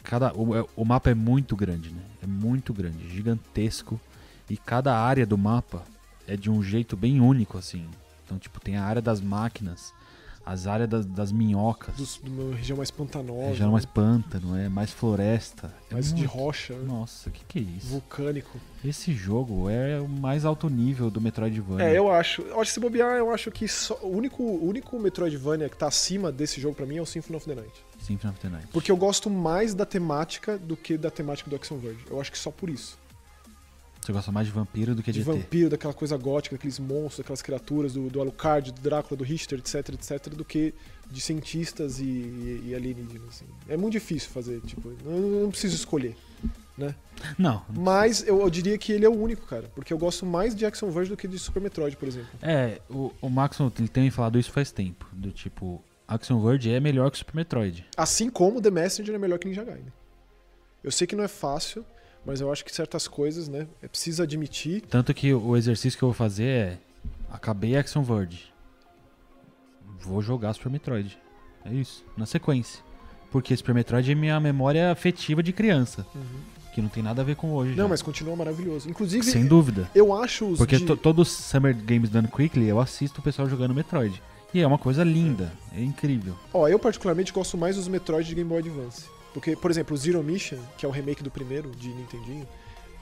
Cada 0.09 0.33
o, 0.33 0.55
é- 0.57 0.65
o 0.75 0.83
mapa 0.83 1.11
é 1.11 1.13
muito 1.13 1.55
grande, 1.55 1.91
né? 1.91 2.01
É 2.23 2.25
muito 2.25 2.73
grande, 2.73 3.07
gigantesco. 3.09 3.99
E 4.49 4.57
cada 4.57 4.97
área 4.97 5.23
do 5.23 5.37
mapa 5.37 5.83
é 6.27 6.35
de 6.35 6.49
um 6.49 6.63
jeito 6.63 6.97
bem 6.97 7.21
único, 7.21 7.59
assim. 7.59 7.85
Então, 8.25 8.39
tipo, 8.39 8.59
tem 8.59 8.75
a 8.75 8.83
área 8.83 9.03
das 9.03 9.21
máquinas, 9.21 9.93
as 10.43 10.65
áreas 10.65 10.89
das, 10.89 11.05
das 11.05 11.31
minhocas. 11.31 11.95
Dos, 11.95 12.19
de 12.23 12.27
uma 12.27 12.55
região 12.55 12.77
mais 12.77 12.89
pantanosa. 12.89 13.53
já 13.53 13.65
é 13.65 13.67
mais 13.67 13.85
né? 13.85 13.91
pântano, 13.93 14.57
é 14.57 14.67
mais 14.67 14.89
floresta. 14.91 15.71
É 15.91 15.93
mais 15.93 16.07
de 16.11 16.15
muito- 16.23 16.31
rocha, 16.31 16.73
né? 16.73 16.83
Nossa, 16.87 17.29
que 17.29 17.45
que 17.45 17.59
é 17.59 17.61
isso? 17.61 17.87
vulcânico. 17.89 18.59
Esse 18.83 19.13
jogo 19.13 19.69
é 19.69 19.99
o 19.99 20.07
mais 20.09 20.43
alto 20.43 20.67
nível 20.69 21.11
do 21.11 21.21
Metroidvania. 21.21 21.85
É, 21.85 21.95
eu 21.99 22.11
acho. 22.11 22.41
Eu 22.41 22.59
acho 22.59 22.71
que 22.71 22.73
se 22.73 22.79
bobear, 22.79 23.17
eu 23.17 23.29
acho 23.31 23.51
que 23.51 23.67
só, 23.67 23.93
o, 24.01 24.07
único, 24.17 24.41
o 24.41 24.67
único 24.67 24.97
Metroidvania 24.99 25.69
que 25.69 25.77
tá 25.77 25.87
acima 25.87 26.31
desse 26.31 26.59
jogo 26.59 26.73
pra 26.73 26.87
mim 26.87 26.97
é 26.97 27.01
o 27.01 27.05
Symphony 27.05 27.37
of 27.37 27.45
the 27.45 27.53
Night. 27.53 27.85
Symphony 27.99 28.31
of 28.31 28.39
the 28.39 28.49
Night. 28.49 28.67
Porque 28.71 28.91
eu 28.91 28.97
gosto 28.97 29.29
mais 29.29 29.73
da 29.73 29.85
temática 29.85 30.57
do 30.57 30.75
que 30.75 30.97
da 30.97 31.11
temática 31.11 31.49
do 31.49 31.55
Action 31.55 31.77
Verge. 31.77 31.99
Eu 32.09 32.19
acho 32.19 32.31
que 32.31 32.37
só 32.37 32.51
por 32.51 32.69
isso. 32.69 32.97
Você 34.01 34.13
gosta 34.13 34.31
mais 34.31 34.47
de 34.47 34.53
vampiro 34.53 34.95
do 34.95 35.03
que 35.03 35.11
de, 35.11 35.19
De 35.19 35.25
vampiro, 35.25 35.69
daquela 35.69 35.93
coisa 35.93 36.17
gótica, 36.17 36.55
daqueles 36.55 36.79
monstros, 36.79 37.17
daquelas 37.17 37.41
criaturas, 37.41 37.93
do, 37.93 38.09
do 38.09 38.21
Alucard, 38.21 38.71
do 38.71 38.81
Drácula, 38.81 39.17
do 39.17 39.23
Richter, 39.23 39.59
etc, 39.59 39.89
etc, 39.89 40.33
do 40.33 40.45
que 40.45 40.73
de 41.11 41.19
cientistas 41.19 41.99
e, 41.99 42.03
e, 42.03 42.63
e 42.67 42.75
alienígenas. 42.75 43.27
assim. 43.29 43.45
É 43.67 43.75
muito 43.75 43.93
difícil 43.93 44.29
fazer, 44.29 44.61
tipo, 44.61 44.89
eu 45.05 45.41
não, 45.41 45.49
preciso 45.49 45.75
escolher. 45.75 46.15
Não, 47.37 47.61
Mas 47.75 48.25
eu, 48.25 48.39
eu 48.39 48.49
diria 48.49 48.77
que 48.77 48.93
ele 48.93 49.05
é 49.05 49.09
o 49.09 49.13
único, 49.13 49.45
cara. 49.45 49.69
Porque 49.75 49.91
eu 49.91 49.97
gosto 49.97 50.25
mais 50.25 50.55
de 50.55 50.65
Action 50.65 50.89
Verge 50.89 51.09
do 51.09 51.17
que 51.17 51.27
de 51.27 51.37
Super 51.37 51.61
Metroid, 51.61 51.97
por 51.97 52.07
exemplo. 52.07 52.29
É, 52.41 52.79
o, 52.89 53.11
o 53.21 53.29
Maxon 53.29 53.69
ele 53.77 53.89
tem 53.89 54.09
falado 54.09 54.39
isso 54.39 54.49
faz 54.49 54.71
tempo. 54.71 55.05
Do 55.11 55.29
tipo, 55.29 55.83
Action 56.09 56.41
Verge 56.41 56.71
é 56.71 56.79
melhor 56.79 57.09
que 57.11 57.15
o 57.15 57.19
Super 57.19 57.35
Metroid. 57.35 57.85
Assim 57.95 58.29
como 58.29 58.61
The 58.61 58.71
Messenger 58.71 59.13
é 59.15 59.17
melhor 59.17 59.37
que 59.39 59.47
Ninja 59.47 59.63
Gaiden. 59.63 59.93
Eu 60.83 60.91
sei 60.91 61.05
que 61.05 61.15
não 61.15 61.23
é 61.23 61.27
fácil, 61.27 61.85
mas 62.25 62.41
eu 62.41 62.51
acho 62.51 62.65
que 62.65 62.73
certas 62.73 63.07
coisas, 63.07 63.47
né, 63.47 63.67
é 63.81 63.87
preciso 63.87 64.23
admitir. 64.23 64.81
Tanto 64.89 65.13
que 65.13 65.33
o 65.33 65.55
exercício 65.55 65.97
que 65.97 66.03
eu 66.03 66.09
vou 66.09 66.13
fazer 66.15 66.45
é. 66.47 66.77
Acabei 67.31 67.75
Action 67.77 68.01
Verge. 68.01 68.51
Vou 70.01 70.21
jogar 70.21 70.53
Super 70.53 70.69
Metroid. 70.71 71.17
É 71.65 71.71
isso, 71.73 72.03
na 72.17 72.25
sequência. 72.25 72.81
Porque 73.31 73.55
Super 73.55 73.75
Metroid 73.75 74.11
é 74.11 74.15
minha 74.15 74.39
memória 74.39 74.91
afetiva 74.91 75.43
de 75.43 75.53
criança. 75.53 76.05
Que 76.73 76.81
não 76.81 76.89
tem 76.89 77.03
nada 77.03 77.21
a 77.21 77.25
ver 77.25 77.35
com 77.35 77.51
hoje. 77.53 77.71
Não, 77.75 77.83
já. 77.85 77.87
mas 77.89 78.01
continua 78.01 78.35
maravilhoso. 78.35 78.89
Inclusive, 78.89 79.23
Sem 79.25 79.45
dúvida. 79.45 79.89
eu 79.93 80.13
acho 80.13 80.45
os 80.47 80.57
Porque 80.57 80.77
de- 80.77 80.85
to- 80.85 80.97
todos 80.97 81.27
os 81.27 81.33
Summer 81.45 81.75
Games 81.75 82.09
Done 82.09 82.27
Quickly 82.27 82.67
eu 82.67 82.79
assisto 82.79 83.19
o 83.19 83.23
pessoal 83.23 83.47
jogando 83.49 83.73
Metroid. 83.73 84.21
E 84.53 84.59
é 84.61 84.65
uma 84.67 84.77
coisa 84.77 85.03
linda, 85.03 85.51
é 85.75 85.81
incrível. 85.81 86.35
Ó, 86.53 86.67
eu 86.67 86.79
particularmente 86.79 87.31
gosto 87.31 87.57
mais 87.57 87.75
dos 87.75 87.87
Metroid 87.87 88.27
de 88.27 88.35
Game 88.35 88.49
Boy 88.49 88.59
Advance. 88.59 89.03
Porque, 89.33 89.55
por 89.55 89.69
exemplo, 89.69 89.93
o 89.93 89.97
Zero 89.97 90.23
Mission, 90.23 90.57
que 90.77 90.85
é 90.85 90.89
o 90.89 90.91
remake 90.91 91.21
do 91.21 91.29
primeiro, 91.29 91.69
de 91.71 91.89
Nintendinho, 91.89 92.47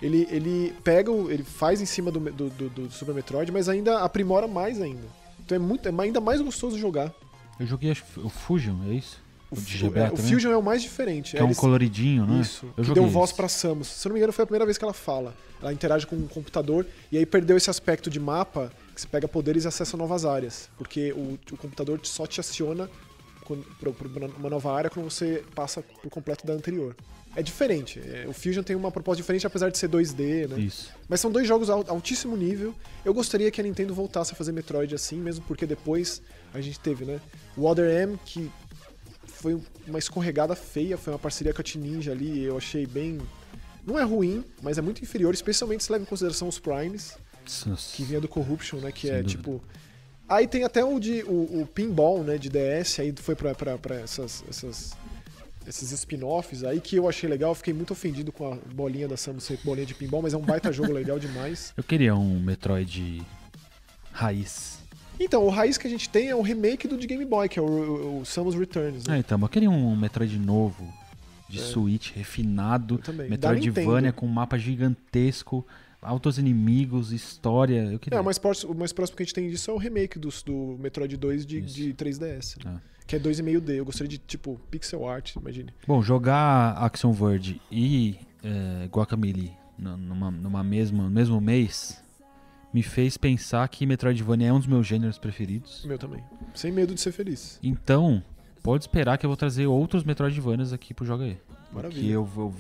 ele, 0.01 0.27
ele 0.29 0.73
pega, 0.83 1.10
o- 1.10 1.31
ele 1.31 1.43
faz 1.43 1.79
em 1.81 1.86
cima 1.86 2.12
do, 2.12 2.19
do, 2.19 2.49
do- 2.49 2.69
do 2.69 2.91
Super 2.91 3.15
Metroid, 3.15 3.49
mas 3.51 3.69
ainda 3.69 3.99
aprimora 3.99 4.45
mais 4.47 4.81
ainda. 4.81 5.07
Então 5.39 5.55
é, 5.55 5.60
muito, 5.60 5.88
é 5.88 5.93
ainda 6.03 6.19
mais 6.19 6.41
gostoso 6.41 6.77
jogar. 6.77 7.13
Eu 7.60 7.65
joguei 7.65 7.91
acho, 7.91 8.03
o 8.17 8.27
Fusion, 8.29 8.75
é 8.89 8.93
isso? 8.95 9.17
O, 9.49 9.55
O 9.57 9.62
Digibet 9.62 10.10
é, 10.10 10.13
o? 10.13 10.17
Fusion 10.17 10.51
é 10.51 10.57
o 10.57 10.62
mais 10.62 10.81
diferente. 10.81 11.31
Que 11.31 11.38
é 11.38 11.41
um 11.41 11.45
eles- 11.47 11.57
coloridinho, 11.57 12.25
né? 12.25 12.41
Isso, 12.41 12.65
Eu 12.75 12.83
que 12.83 12.93
deu 12.93 13.07
voz 13.07 13.31
pra 13.31 13.47
Samus. 13.47 13.88
Se 13.88 14.05
eu 14.05 14.10
não 14.10 14.13
me 14.15 14.19
engano, 14.19 14.33
foi 14.33 14.43
a 14.43 14.45
primeira 14.45 14.65
vez 14.65 14.77
que 14.77 14.83
ela 14.83 14.93
fala. 14.93 15.33
Ela 15.62 15.71
interage 15.71 16.05
com 16.05 16.17
um 16.17 16.27
computador 16.27 16.86
e 17.10 17.17
aí 17.17 17.25
perdeu 17.25 17.55
esse 17.55 17.69
aspecto 17.69 18.10
de 18.10 18.19
mapa 18.19 18.71
que 18.97 19.01
você 19.01 19.07
pega 19.07 19.27
poderes 19.27 19.63
e 19.63 19.67
acessa 19.67 19.95
novas 19.95 20.25
áreas. 20.25 20.69
Porque 20.77 21.12
o, 21.13 21.38
o 21.51 21.57
computador 21.57 21.99
só 22.03 22.25
te 22.27 22.39
aciona 22.39 22.89
pra 23.79 23.91
uma 24.38 24.49
nova 24.49 24.73
área 24.73 24.89
quando 24.89 25.10
você 25.10 25.43
passa 25.55 25.81
por 25.81 26.10
completo 26.10 26.45
da 26.45 26.53
anterior. 26.53 26.95
É 27.36 27.41
diferente. 27.41 27.99
é, 27.99 28.25
o 28.27 28.33
Fusion 28.33 28.63
tem 28.63 28.75
uma 28.75 28.91
proposta 28.91 29.21
diferente, 29.21 29.45
apesar 29.45 29.69
de 29.69 29.77
ser 29.77 29.88
2D, 29.89 30.47
né? 30.49 30.60
Isso. 30.60 30.91
Mas 31.07 31.21
são 31.21 31.31
dois 31.31 31.47
jogos 31.47 31.69
al- 31.69 31.86
altíssimo 31.88 32.36
nível. 32.36 32.73
Eu 33.05 33.13
gostaria 33.13 33.49
que 33.51 33.62
a 33.62 33.63
Nintendo 33.63 33.93
voltasse 33.93 34.33
a 34.33 34.36
fazer 34.36 34.51
Metroid 34.51 34.93
assim, 34.95 35.17
mesmo 35.17 35.45
porque 35.47 35.65
depois 35.65 36.21
a 36.53 36.60
gente 36.60 36.79
teve, 36.79 37.05
né? 37.05 37.21
O 37.55 37.65
Other 37.65 37.89
M, 37.89 38.17
que 38.25 38.51
foi 39.27 39.62
uma 39.88 39.99
escorregada 39.99 40.55
feia, 40.55 40.97
foi 40.97 41.13
uma 41.13 41.19
parceria 41.19 41.53
com 41.53 41.62
a 41.62 41.63
Team 41.63 41.83
Ninja 41.83 42.12
ali, 42.12 42.41
eu 42.43 42.57
achei 42.57 42.86
bem. 42.88 43.19
Não 43.86 43.97
é 43.99 44.03
ruim, 44.03 44.43
mas 44.62 44.77
é 44.77 44.81
muito 44.81 45.01
inferior, 45.03 45.33
especialmente 45.33 45.83
se 45.83 45.91
leva 45.91 46.03
em 46.03 46.07
consideração 46.07 46.47
os 46.47 46.57
Primes, 46.60 47.17
Nossa. 47.65 47.95
que 47.95 48.03
vinha 48.03 48.19
do 48.21 48.27
Corruption, 48.27 48.79
né? 48.79 48.91
Que 48.91 49.07
Sem 49.07 49.15
é 49.15 49.21
dúvida. 49.21 49.29
tipo. 49.38 49.63
Aí 50.29 50.45
tem 50.47 50.63
até 50.65 50.83
o 50.83 50.99
de 50.99 51.23
o, 51.23 51.62
o 51.62 51.69
Pinball, 51.73 52.21
né, 52.23 52.38
de 52.38 52.49
DS, 52.49 52.99
aí 52.99 53.13
foi 53.15 53.33
pra, 53.33 53.55
pra, 53.55 53.77
pra 53.77 53.95
essas, 53.95 54.43
essas, 54.49 54.91
esses 55.65 55.89
spin-offs 55.93 56.65
aí 56.65 56.81
que 56.81 56.97
eu 56.97 57.07
achei 57.07 57.29
legal. 57.29 57.55
Fiquei 57.55 57.73
muito 57.73 57.91
ofendido 57.91 58.31
com 58.33 58.51
a 58.51 58.57
bolinha 58.73 59.07
da 59.07 59.15
Samus 59.15 59.49
bolinha 59.63 59.86
de 59.86 59.93
pinball, 59.93 60.21
mas 60.21 60.33
é 60.33 60.38
um 60.38 60.41
baita 60.41 60.71
jogo 60.73 60.91
legal 60.91 61.17
demais. 61.17 61.71
Eu 61.77 61.83
queria 61.83 62.13
um 62.13 62.39
Metroid 62.41 63.21
raiz. 64.12 64.79
Então, 65.19 65.43
o 65.45 65.49
raiz 65.49 65.77
que 65.77 65.88
a 65.88 65.89
gente 65.89 66.10
tem 66.10 66.27
é 66.29 66.36
o 66.36 66.41
remake 66.41 66.88
do 66.88 66.97
de 66.97 67.07
Game 67.07 67.25
Boy, 67.25 67.49
que 67.49 67.57
é 67.57 67.62
o, 67.62 67.65
o, 67.65 68.21
o 68.21 68.25
Samus 68.25 68.53
Returns. 68.53 69.07
Né? 69.07 69.15
Ah, 69.15 69.17
então, 69.17 69.39
eu 69.41 69.47
queria 69.49 69.69
um 69.69 69.95
Metroid 69.95 70.38
novo, 70.38 70.93
de 71.49 71.60
É. 71.60 71.62
Switch, 71.62 72.12
refinado. 72.13 73.01
Eu 73.07 73.13
Metroidvania 73.13 74.12
com 74.12 74.25
um 74.25 74.29
mapa 74.29 74.57
gigantesco, 74.60 75.65
altos 76.01 76.38
inimigos, 76.38 77.12
história. 77.12 77.91
Eu 77.91 77.99
queria. 77.99 78.17
É, 78.17 78.21
o 78.21 78.23
mais, 78.23 78.38
próximo, 78.38 78.73
o 78.73 78.75
mais 78.77 78.93
próximo 78.93 79.17
que 79.17 79.23
a 79.23 79.25
gente 79.25 79.33
tem 79.33 79.49
disso 79.49 79.71
é 79.71 79.73
o 79.73 79.77
remake 79.77 80.19
do, 80.19 80.29
do 80.45 80.77
Metroid 80.79 81.15
2 81.15 81.45
de, 81.45 81.62
de 81.62 81.93
3DS. 81.93 82.63
né? 82.63 82.75
Ah. 82.77 82.81
Que 83.05 83.15
é 83.15 83.19
2,5D. 83.19 83.69
Eu 83.75 83.86
gostaria 83.86 84.10
de, 84.10 84.17
tipo, 84.17 84.60
pixel 84.69 85.07
art, 85.07 85.36
imagine. 85.36 85.73
Bom, 85.88 86.01
jogar 86.01 86.71
Action 86.73 87.13
Verge 87.13 87.62
e 87.71 88.17
é, 88.43 88.89
numa, 89.77 90.31
numa 90.31 90.63
mesma, 90.63 91.03
no 91.03 91.10
mesmo 91.10 91.39
mês 91.39 92.03
me 92.73 92.83
fez 92.83 93.17
pensar 93.17 93.67
que 93.69 93.86
Metroidvania 93.86 94.49
é 94.49 94.53
um 94.53 94.60
dos 94.60 94.67
meus 94.67 94.86
gêneros 94.86 95.17
preferidos. 95.17 95.86
Meu 95.86 95.97
também. 95.97 96.23
Sem 96.53 96.71
medo 96.71 96.93
de 96.93 97.01
ser 97.01 97.12
feliz. 97.12 97.60
Então, 97.63 98.21
pode 98.62 98.83
esperar 98.83 99.17
que 99.17 99.25
eu 99.25 99.29
vou 99.29 99.38
trazer 99.38 99.67
outros 99.67 100.03
Metroidvanias 100.03 100.73
aqui 100.73 100.93
pro 100.93 101.05
Joga 101.05 101.25
aí. 101.25 101.36
Que 101.69 101.75
Maravilha. 101.75 102.12
eu 102.13 102.25
vou. 102.25 102.53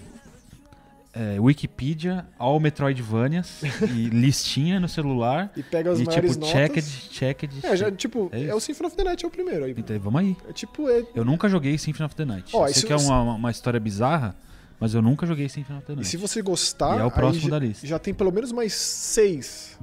É, 1.13 1.39
Wikipedia, 1.39 2.27
all 2.37 2.59
Metroidvanias 2.59 3.61
e 3.91 4.07
listinha 4.09 4.79
no 4.79 4.87
celular. 4.87 5.51
E 5.57 5.63
pega 5.63 5.91
as 5.91 5.99
e 5.99 6.03
maiores 6.03 6.31
tipo, 6.33 6.45
notas. 6.45 6.61
checked, 6.61 7.09
checked. 7.11 7.65
É, 7.65 7.75
já, 7.75 7.91
tipo, 7.91 8.29
É 8.31 8.45
é, 8.45 8.53
o 8.55 8.59
Symphony 8.59 8.87
of 8.87 8.95
the 8.95 9.03
Night 9.03 9.25
é 9.25 9.27
o 9.27 9.31
primeiro 9.31 9.65
aí. 9.65 9.73
Então 9.75 9.99
vamos 9.99 10.21
aí. 10.21 10.37
É 10.47 10.53
tipo, 10.53 10.87
é, 10.89 11.03
Eu 11.15 11.25
nunca 11.25 11.49
joguei 11.49 11.75
Symphony 11.77 12.05
of 12.05 12.15
the 12.15 12.25
Night. 12.25 12.55
Ó, 12.55 12.65
eu 12.65 12.69
e 12.69 12.73
sei 12.73 12.81
se 12.81 12.85
que 12.87 12.93
é 12.93 12.97
você- 12.97 13.05
uma, 13.07 13.33
uma 13.33 13.49
história 13.51 13.79
bizarra, 13.79 14.35
mas 14.79 14.93
eu 14.93 15.01
nunca 15.01 15.25
joguei 15.25 15.49
Symphony 15.49 15.79
of 15.79 15.87
the 15.87 15.93
E 15.93 15.95
Night. 15.95 16.07
se 16.09 16.17
você 16.17 16.41
gostar, 16.41 16.97
E 16.97 16.99
é 16.99 17.03
o 17.03 17.05
aí 17.05 17.11
próximo 17.11 17.45
já, 17.45 17.49
da 17.49 17.59
lista. 17.59 17.87
já 17.87 17.97
tem 17.97 18.13
pelo 18.13 18.31
menos 18.31 18.51
mais 18.51 18.73
seis 18.73 19.77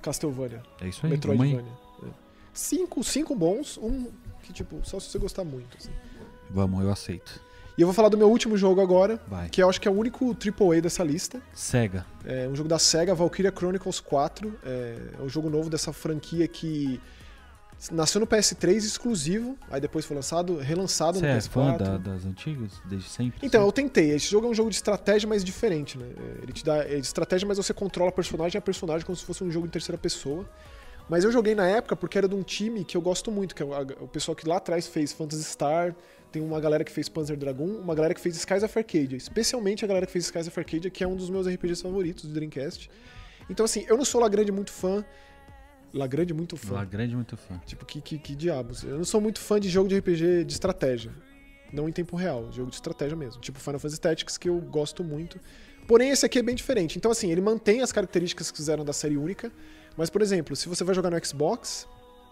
Castlevania, 0.00 0.62
É 0.80 0.86
isso 0.88 1.00
aí, 1.04 1.10
aí. 1.10 1.16
Metroidvania. 1.16 1.64
É. 2.04 2.06
Cinco, 2.52 3.02
cinco 3.02 3.34
bons, 3.34 3.76
um 3.78 4.06
que, 4.42 4.52
tipo, 4.52 4.78
só 4.84 5.00
se 5.00 5.10
você 5.10 5.18
gostar 5.18 5.42
muito. 5.44 5.76
assim. 5.76 5.90
Vamos, 6.48 6.80
eu 6.84 6.92
aceito. 6.92 7.40
E 7.76 7.82
eu 7.82 7.86
vou 7.86 7.92
falar 7.94 8.08
do 8.08 8.16
meu 8.16 8.30
último 8.30 8.56
jogo 8.56 8.80
agora, 8.80 9.20
Vai. 9.28 9.50
que 9.50 9.62
eu 9.62 9.68
acho 9.68 9.78
que 9.80 9.86
é 9.86 9.90
o 9.90 9.94
único 9.94 10.34
AAA 10.34 10.80
dessa 10.80 11.04
lista. 11.04 11.42
Sega. 11.52 12.06
É 12.24 12.48
um 12.48 12.56
jogo 12.56 12.68
da 12.68 12.78
SEGA, 12.78 13.14
Valkyria 13.14 13.52
Chronicles 13.54 14.00
4. 14.00 14.54
É, 14.64 14.96
é 15.18 15.22
um 15.22 15.28
jogo 15.28 15.50
novo 15.50 15.68
dessa 15.68 15.92
franquia 15.92 16.48
que 16.48 16.98
nasceu 17.90 18.18
no 18.18 18.26
PS3 18.26 18.76
exclusivo, 18.78 19.58
aí 19.70 19.78
depois 19.78 20.06
foi 20.06 20.16
lançado, 20.16 20.56
relançado 20.56 21.18
Você 21.18 21.26
no 21.26 21.30
é 21.32 21.36
PS4. 21.36 21.50
fã 21.50 21.76
da- 21.76 21.98
das 21.98 22.24
antigas? 22.24 22.72
Desde 22.86 23.10
sempre? 23.10 23.46
Então, 23.46 23.62
eu 23.66 23.70
tentei. 23.70 24.12
Esse 24.12 24.30
jogo 24.30 24.46
é 24.46 24.50
um 24.50 24.54
jogo 24.54 24.70
de 24.70 24.76
estratégia, 24.76 25.28
mas 25.28 25.44
diferente, 25.44 25.98
né? 25.98 26.06
É, 26.16 26.42
Ele 26.44 26.52
te 26.54 26.64
dá 26.64 26.76
é 26.78 26.94
de 26.98 27.06
estratégia, 27.06 27.46
mas 27.46 27.58
você 27.58 27.74
controla 27.74 28.08
a 28.08 28.12
personagem 28.12 28.58
a 28.58 28.62
personagem 28.62 29.04
como 29.04 29.14
se 29.14 29.24
fosse 29.24 29.44
um 29.44 29.50
jogo 29.50 29.66
em 29.66 29.70
terceira 29.70 29.98
pessoa. 29.98 30.48
Mas 31.10 31.22
eu 31.24 31.30
joguei 31.30 31.54
na 31.54 31.66
época 31.68 31.94
porque 31.94 32.16
era 32.16 32.26
de 32.26 32.34
um 32.34 32.42
time 32.42 32.82
que 32.84 32.96
eu 32.96 33.02
gosto 33.02 33.30
muito, 33.30 33.54
que 33.54 33.62
é 33.62 33.66
o 34.00 34.08
pessoal 34.08 34.34
que 34.34 34.48
lá 34.48 34.56
atrás 34.56 34.88
fez 34.88 35.12
Phantasy 35.12 35.44
Star, 35.44 35.94
tem 36.36 36.42
uma 36.42 36.60
galera 36.60 36.84
que 36.84 36.92
fez 36.92 37.08
Panzer 37.08 37.34
Dragoon, 37.34 37.78
uma 37.78 37.94
galera 37.94 38.12
que 38.12 38.20
fez 38.20 38.36
Skies 38.36 38.62
of 38.62 38.78
Arcadia, 38.78 39.16
especialmente 39.16 39.82
a 39.86 39.88
galera 39.88 40.04
que 40.04 40.12
fez 40.12 40.26
Skies 40.26 40.46
of 40.46 40.60
Arcadia, 40.60 40.90
que 40.90 41.02
é 41.02 41.08
um 41.08 41.16
dos 41.16 41.30
meus 41.30 41.48
RPGs 41.48 41.82
favoritos 41.82 42.24
do 42.24 42.34
Dreamcast. 42.34 42.90
Então, 43.48 43.64
assim, 43.64 43.86
eu 43.88 43.96
não 43.96 44.04
sou 44.04 44.20
Lagrande 44.20 44.52
muito 44.52 44.70
fã. 44.70 45.02
Lagrande 45.94 46.34
muito 46.34 46.54
fã. 46.58 46.74
Lá 46.74 46.84
grande, 46.84 47.14
muito 47.14 47.38
fã. 47.38 47.58
Tipo, 47.64 47.86
que, 47.86 48.02
que, 48.02 48.18
que 48.18 48.36
diabos. 48.36 48.82
Eu 48.82 48.98
não 48.98 49.04
sou 49.04 49.18
muito 49.18 49.40
fã 49.40 49.58
de 49.58 49.70
jogo 49.70 49.88
de 49.88 49.96
RPG 49.96 50.44
de 50.44 50.52
estratégia. 50.52 51.10
Não 51.72 51.88
em 51.88 51.92
tempo 51.92 52.16
real, 52.16 52.52
jogo 52.52 52.68
de 52.68 52.76
estratégia 52.76 53.16
mesmo. 53.16 53.40
Tipo 53.40 53.58
Final 53.58 53.80
Fantasy 53.80 54.00
Tactics, 54.00 54.36
que 54.36 54.50
eu 54.50 54.60
gosto 54.60 55.02
muito. 55.02 55.40
Porém, 55.88 56.10
esse 56.10 56.26
aqui 56.26 56.38
é 56.38 56.42
bem 56.42 56.54
diferente. 56.54 56.98
Então, 56.98 57.10
assim, 57.10 57.32
ele 57.32 57.40
mantém 57.40 57.80
as 57.80 57.92
características 57.92 58.50
que 58.50 58.58
fizeram 58.58 58.84
da 58.84 58.92
série 58.92 59.16
única. 59.16 59.50
Mas, 59.96 60.10
por 60.10 60.20
exemplo, 60.20 60.54
se 60.54 60.68
você 60.68 60.84
vai 60.84 60.94
jogar 60.94 61.08
no 61.08 61.24
Xbox, 61.24 61.88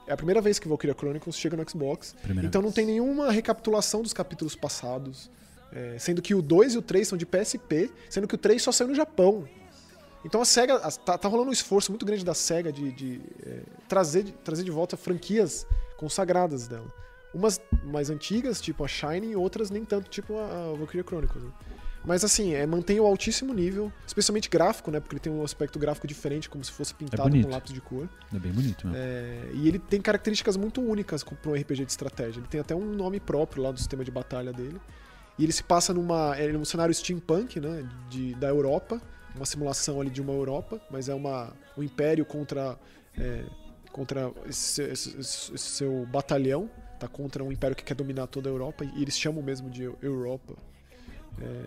é 0.06 0.12
a 0.12 0.16
primeira 0.16 0.40
vez 0.40 0.58
que 0.58 0.68
Valkyria 0.68 0.94
Chronicles 0.94 1.36
chega 1.36 1.56
no 1.56 1.68
Xbox. 1.68 2.14
Primeira 2.22 2.46
então 2.46 2.60
não 2.62 2.68
vez. 2.68 2.74
tem 2.74 2.86
nenhuma 2.86 3.30
recapitulação 3.30 4.02
dos 4.02 4.12
capítulos 4.12 4.54
passados. 4.54 5.30
É, 5.72 5.96
sendo 5.98 6.22
que 6.22 6.34
o 6.34 6.40
2 6.42 6.74
e 6.74 6.78
o 6.78 6.82
3 6.82 7.08
são 7.08 7.18
de 7.18 7.26
PSP, 7.26 7.90
sendo 8.08 8.28
que 8.28 8.34
o 8.36 8.38
3 8.38 8.62
só 8.62 8.70
saiu 8.70 8.88
no 8.88 8.94
Japão. 8.94 9.48
Então 10.24 10.40
a 10.40 10.44
SEGA. 10.44 10.76
a- 10.76 10.90
Tá, 10.90 11.18
tá 11.18 11.28
rolando 11.28 11.50
um 11.50 11.52
esforço 11.52 11.90
muito 11.90 12.06
grande 12.06 12.24
da 12.24 12.32
SEGA 12.34 12.72
de, 12.72 12.92
de, 12.92 13.20
é, 13.44 13.60
trazer, 13.88 14.22
de 14.24 14.32
trazer 14.32 14.62
de 14.62 14.70
volta 14.70 14.96
franquias 14.96 15.66
consagradas 15.96 16.68
dela. 16.68 16.86
Umas 17.34 17.60
mais 17.84 18.08
antigas, 18.10 18.60
tipo 18.60 18.84
a 18.84 18.88
Shining, 18.88 19.30
e 19.32 19.36
outras 19.36 19.68
nem 19.68 19.84
tanto, 19.84 20.08
tipo 20.08 20.36
a, 20.38 20.44
a 20.72 20.76
Valkyria 20.76 21.02
Chronicles. 21.04 21.42
né? 21.42 21.50
Mas 22.06 22.22
assim, 22.22 22.52
é, 22.52 22.66
mantém 22.66 23.00
o 23.00 23.06
altíssimo 23.06 23.54
nível, 23.54 23.90
especialmente 24.06 24.48
gráfico, 24.50 24.90
né? 24.90 25.00
Porque 25.00 25.14
ele 25.14 25.20
tem 25.20 25.32
um 25.32 25.42
aspecto 25.42 25.78
gráfico 25.78 26.06
diferente, 26.06 26.50
como 26.50 26.62
se 26.62 26.70
fosse 26.70 26.94
pintado 26.94 27.22
com 27.22 27.30
bonito. 27.30 27.48
lápis 27.48 27.72
de 27.72 27.80
cor. 27.80 28.08
É 28.34 28.38
bem 28.38 28.52
bonito 28.52 28.86
mesmo. 28.86 29.02
É, 29.02 29.50
e 29.54 29.66
ele 29.68 29.78
tem 29.78 30.00
características 30.02 30.56
muito 30.56 30.82
únicas 30.82 31.24
para 31.24 31.50
um 31.50 31.54
RPG 31.54 31.84
de 31.86 31.90
estratégia. 31.92 32.40
Ele 32.40 32.46
tem 32.48 32.60
até 32.60 32.74
um 32.74 32.84
nome 32.84 33.18
próprio 33.20 33.62
lá 33.62 33.70
do 33.72 33.78
sistema 33.78 34.04
de 34.04 34.10
batalha 34.10 34.52
dele. 34.52 34.78
E 35.38 35.44
ele 35.44 35.52
se 35.52 35.62
passa 35.64 35.94
numa, 35.94 36.36
é 36.36 36.46
num 36.52 36.64
cenário 36.64 36.94
steampunk, 36.94 37.58
né, 37.58 37.84
de, 38.10 38.34
da 38.34 38.48
Europa, 38.48 39.00
uma 39.34 39.46
simulação 39.46 40.00
ali 40.00 40.10
de 40.10 40.20
uma 40.20 40.32
Europa, 40.32 40.80
mas 40.90 41.08
é 41.08 41.14
uma 41.14 41.52
um 41.76 41.82
império 41.82 42.24
contra 42.24 42.78
é, 43.18 43.44
contra 43.90 44.30
esse- 44.46 44.82
esse- 44.82 45.16
esse 45.18 45.58
seu 45.58 46.04
batalhão, 46.06 46.68
tá 47.00 47.08
contra 47.08 47.42
um 47.42 47.50
império 47.50 47.74
que 47.74 47.82
quer 47.82 47.94
dominar 47.94 48.26
toda 48.26 48.48
a 48.48 48.52
Europa 48.52 48.84
e 48.84 49.02
eles 49.02 49.18
chamam 49.18 49.42
mesmo 49.42 49.70
de 49.70 49.82
Europa. 50.02 50.54
É, 51.40 51.64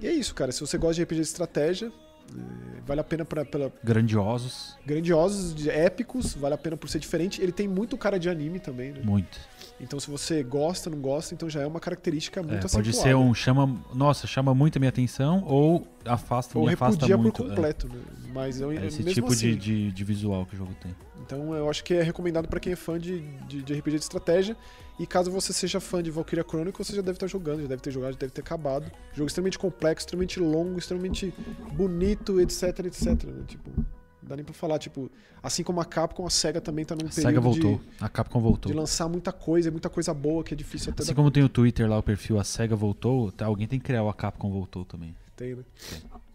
e 0.00 0.06
é 0.06 0.12
isso, 0.12 0.34
cara. 0.34 0.52
Se 0.52 0.60
você 0.60 0.76
gosta 0.78 0.94
de 0.96 1.02
RPG 1.02 1.16
de 1.16 1.20
estratégia, 1.22 1.86
é, 2.34 2.80
vale 2.86 3.00
a 3.00 3.04
pena 3.04 3.24
pra, 3.24 3.44
pela, 3.44 3.72
Grandiosos, 3.82 4.76
grandiosos, 4.86 5.54
de- 5.54 5.70
épicos, 5.70 6.34
vale 6.34 6.54
a 6.54 6.58
pena 6.58 6.76
por 6.76 6.88
ser 6.88 6.98
diferente. 6.98 7.40
Ele 7.42 7.52
tem 7.52 7.68
muito 7.68 7.96
cara 7.96 8.18
de 8.18 8.28
anime 8.28 8.58
também, 8.60 8.92
né? 8.92 9.00
muito. 9.04 9.38
Então 9.80 9.98
se 9.98 10.08
você 10.08 10.42
gosta, 10.42 10.88
não 10.88 10.98
gosta, 11.00 11.34
então 11.34 11.50
já 11.50 11.60
é 11.60 11.66
uma 11.66 11.80
característica 11.80 12.38
É, 12.40 12.42
muito 12.42 12.60
pode 12.70 12.88
acentuada. 12.90 13.08
ser 13.08 13.14
um 13.16 13.34
chama, 13.34 13.76
nossa, 13.92 14.26
chama 14.26 14.54
muito 14.54 14.76
a 14.76 14.80
minha 14.80 14.88
atenção 14.88 15.42
ou 15.46 15.86
afasta, 16.04 16.56
Ou 16.58 16.66
me 16.66 16.74
afasta 16.74 16.94
repudia 17.06 17.16
por 17.16 17.22
muito. 17.22 17.42
é. 17.42 17.48
completo, 17.48 17.88
né? 17.88 18.00
Mas 18.32 18.60
eu, 18.60 18.70
É 18.70 18.86
esse 18.86 19.02
tipo 19.04 19.26
assim, 19.32 19.50
de, 19.50 19.56
de, 19.56 19.92
de 19.92 20.04
visual 20.04 20.46
que 20.46 20.54
o 20.54 20.58
jogo 20.58 20.72
tem. 20.80 20.94
Então 21.24 21.54
eu 21.54 21.68
acho 21.68 21.82
que 21.82 21.94
é 21.94 22.02
recomendado 22.02 22.48
pra 22.48 22.60
quem 22.60 22.72
é 22.72 22.76
fã 22.76 22.98
de, 22.98 23.20
de, 23.46 23.62
de 23.62 23.74
RPG 23.74 23.90
de 23.96 24.02
estratégia. 24.02 24.56
E 24.98 25.06
caso 25.06 25.30
você 25.30 25.52
seja 25.52 25.80
fã 25.80 26.02
de 26.02 26.10
Valkyria 26.10 26.44
Chronicles, 26.48 26.86
você 26.86 26.94
já 26.94 27.02
deve 27.02 27.16
estar 27.16 27.26
jogando, 27.26 27.62
já 27.62 27.68
deve 27.68 27.82
ter 27.82 27.90
jogado, 27.90 28.12
já 28.12 28.18
deve 28.18 28.32
ter 28.32 28.42
acabado. 28.42 28.90
Jogo 29.12 29.26
extremamente 29.26 29.58
complexo, 29.58 30.06
extremamente 30.06 30.38
longo, 30.38 30.78
extremamente 30.78 31.34
bonito, 31.72 32.40
etc, 32.40 32.78
etc. 32.80 33.06
né? 33.24 33.42
Tipo, 33.48 33.70
não 33.76 34.28
dá 34.28 34.36
nem 34.36 34.44
pra 34.44 34.54
falar, 34.54 34.78
tipo, 34.78 35.10
assim 35.42 35.64
como 35.64 35.80
a 35.80 35.84
Capcom, 35.84 36.24
a 36.26 36.30
SEGA 36.30 36.60
também 36.60 36.84
tá 36.84 36.94
num 36.94 37.08
A 37.08 37.10
SEGA 37.10 37.26
período 37.26 37.42
voltou, 37.42 37.78
de, 37.78 38.04
a 38.04 38.08
Capcom 38.08 38.40
voltou. 38.40 38.70
de 38.70 38.78
lançar 38.78 39.08
muita 39.08 39.32
coisa, 39.32 39.70
muita 39.70 39.88
coisa 39.90 40.14
boa 40.14 40.44
que 40.44 40.54
é 40.54 40.56
difícil 40.56 40.92
até 40.92 41.02
Assim 41.02 41.14
como 41.14 41.30
tem 41.30 41.42
o 41.42 41.48
Twitter 41.48 41.88
lá, 41.88 41.98
o 41.98 42.02
perfil 42.02 42.38
A 42.38 42.44
SEGA 42.44 42.76
voltou, 42.76 43.32
tá, 43.32 43.46
alguém 43.46 43.66
tem 43.66 43.80
que 43.80 43.86
criar 43.86 44.04
o 44.04 44.08
A 44.08 44.14
Capcom 44.14 44.50
voltou 44.50 44.84
também. 44.84 45.14
Tem, 45.34 45.56
né? 45.56 45.64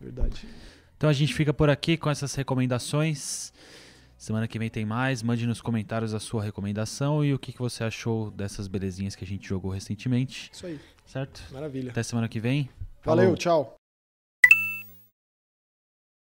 Verdade. 0.01 0.45
Então 0.97 1.09
a 1.09 1.13
gente 1.13 1.33
fica 1.33 1.53
por 1.53 1.69
aqui 1.69 1.95
com 1.95 2.09
essas 2.09 2.35
recomendações. 2.35 3.53
Semana 4.19 4.49
que 4.49 4.59
vem 4.59 4.69
tem 4.69 4.85
mais. 4.85 5.23
Mande 5.23 5.47
nos 5.47 5.61
comentários 5.61 6.13
a 6.13 6.19
sua 6.19 6.43
recomendação 6.43 7.23
e 7.23 7.33
o 7.33 7.39
que, 7.39 7.53
que 7.53 7.59
você 7.59 7.85
achou 7.85 8.29
dessas 8.29 8.67
belezinhas 8.67 9.15
que 9.15 9.23
a 9.23 9.27
gente 9.27 9.47
jogou 9.47 9.71
recentemente. 9.71 10.51
Isso 10.51 10.65
aí. 10.65 10.77
Certo? 11.05 11.41
Maravilha. 11.53 11.91
Até 11.91 12.03
semana 12.03 12.27
que 12.27 12.37
vem. 12.37 12.69
Valeu, 13.01 13.23
Falou. 13.23 13.37
tchau. 13.37 13.78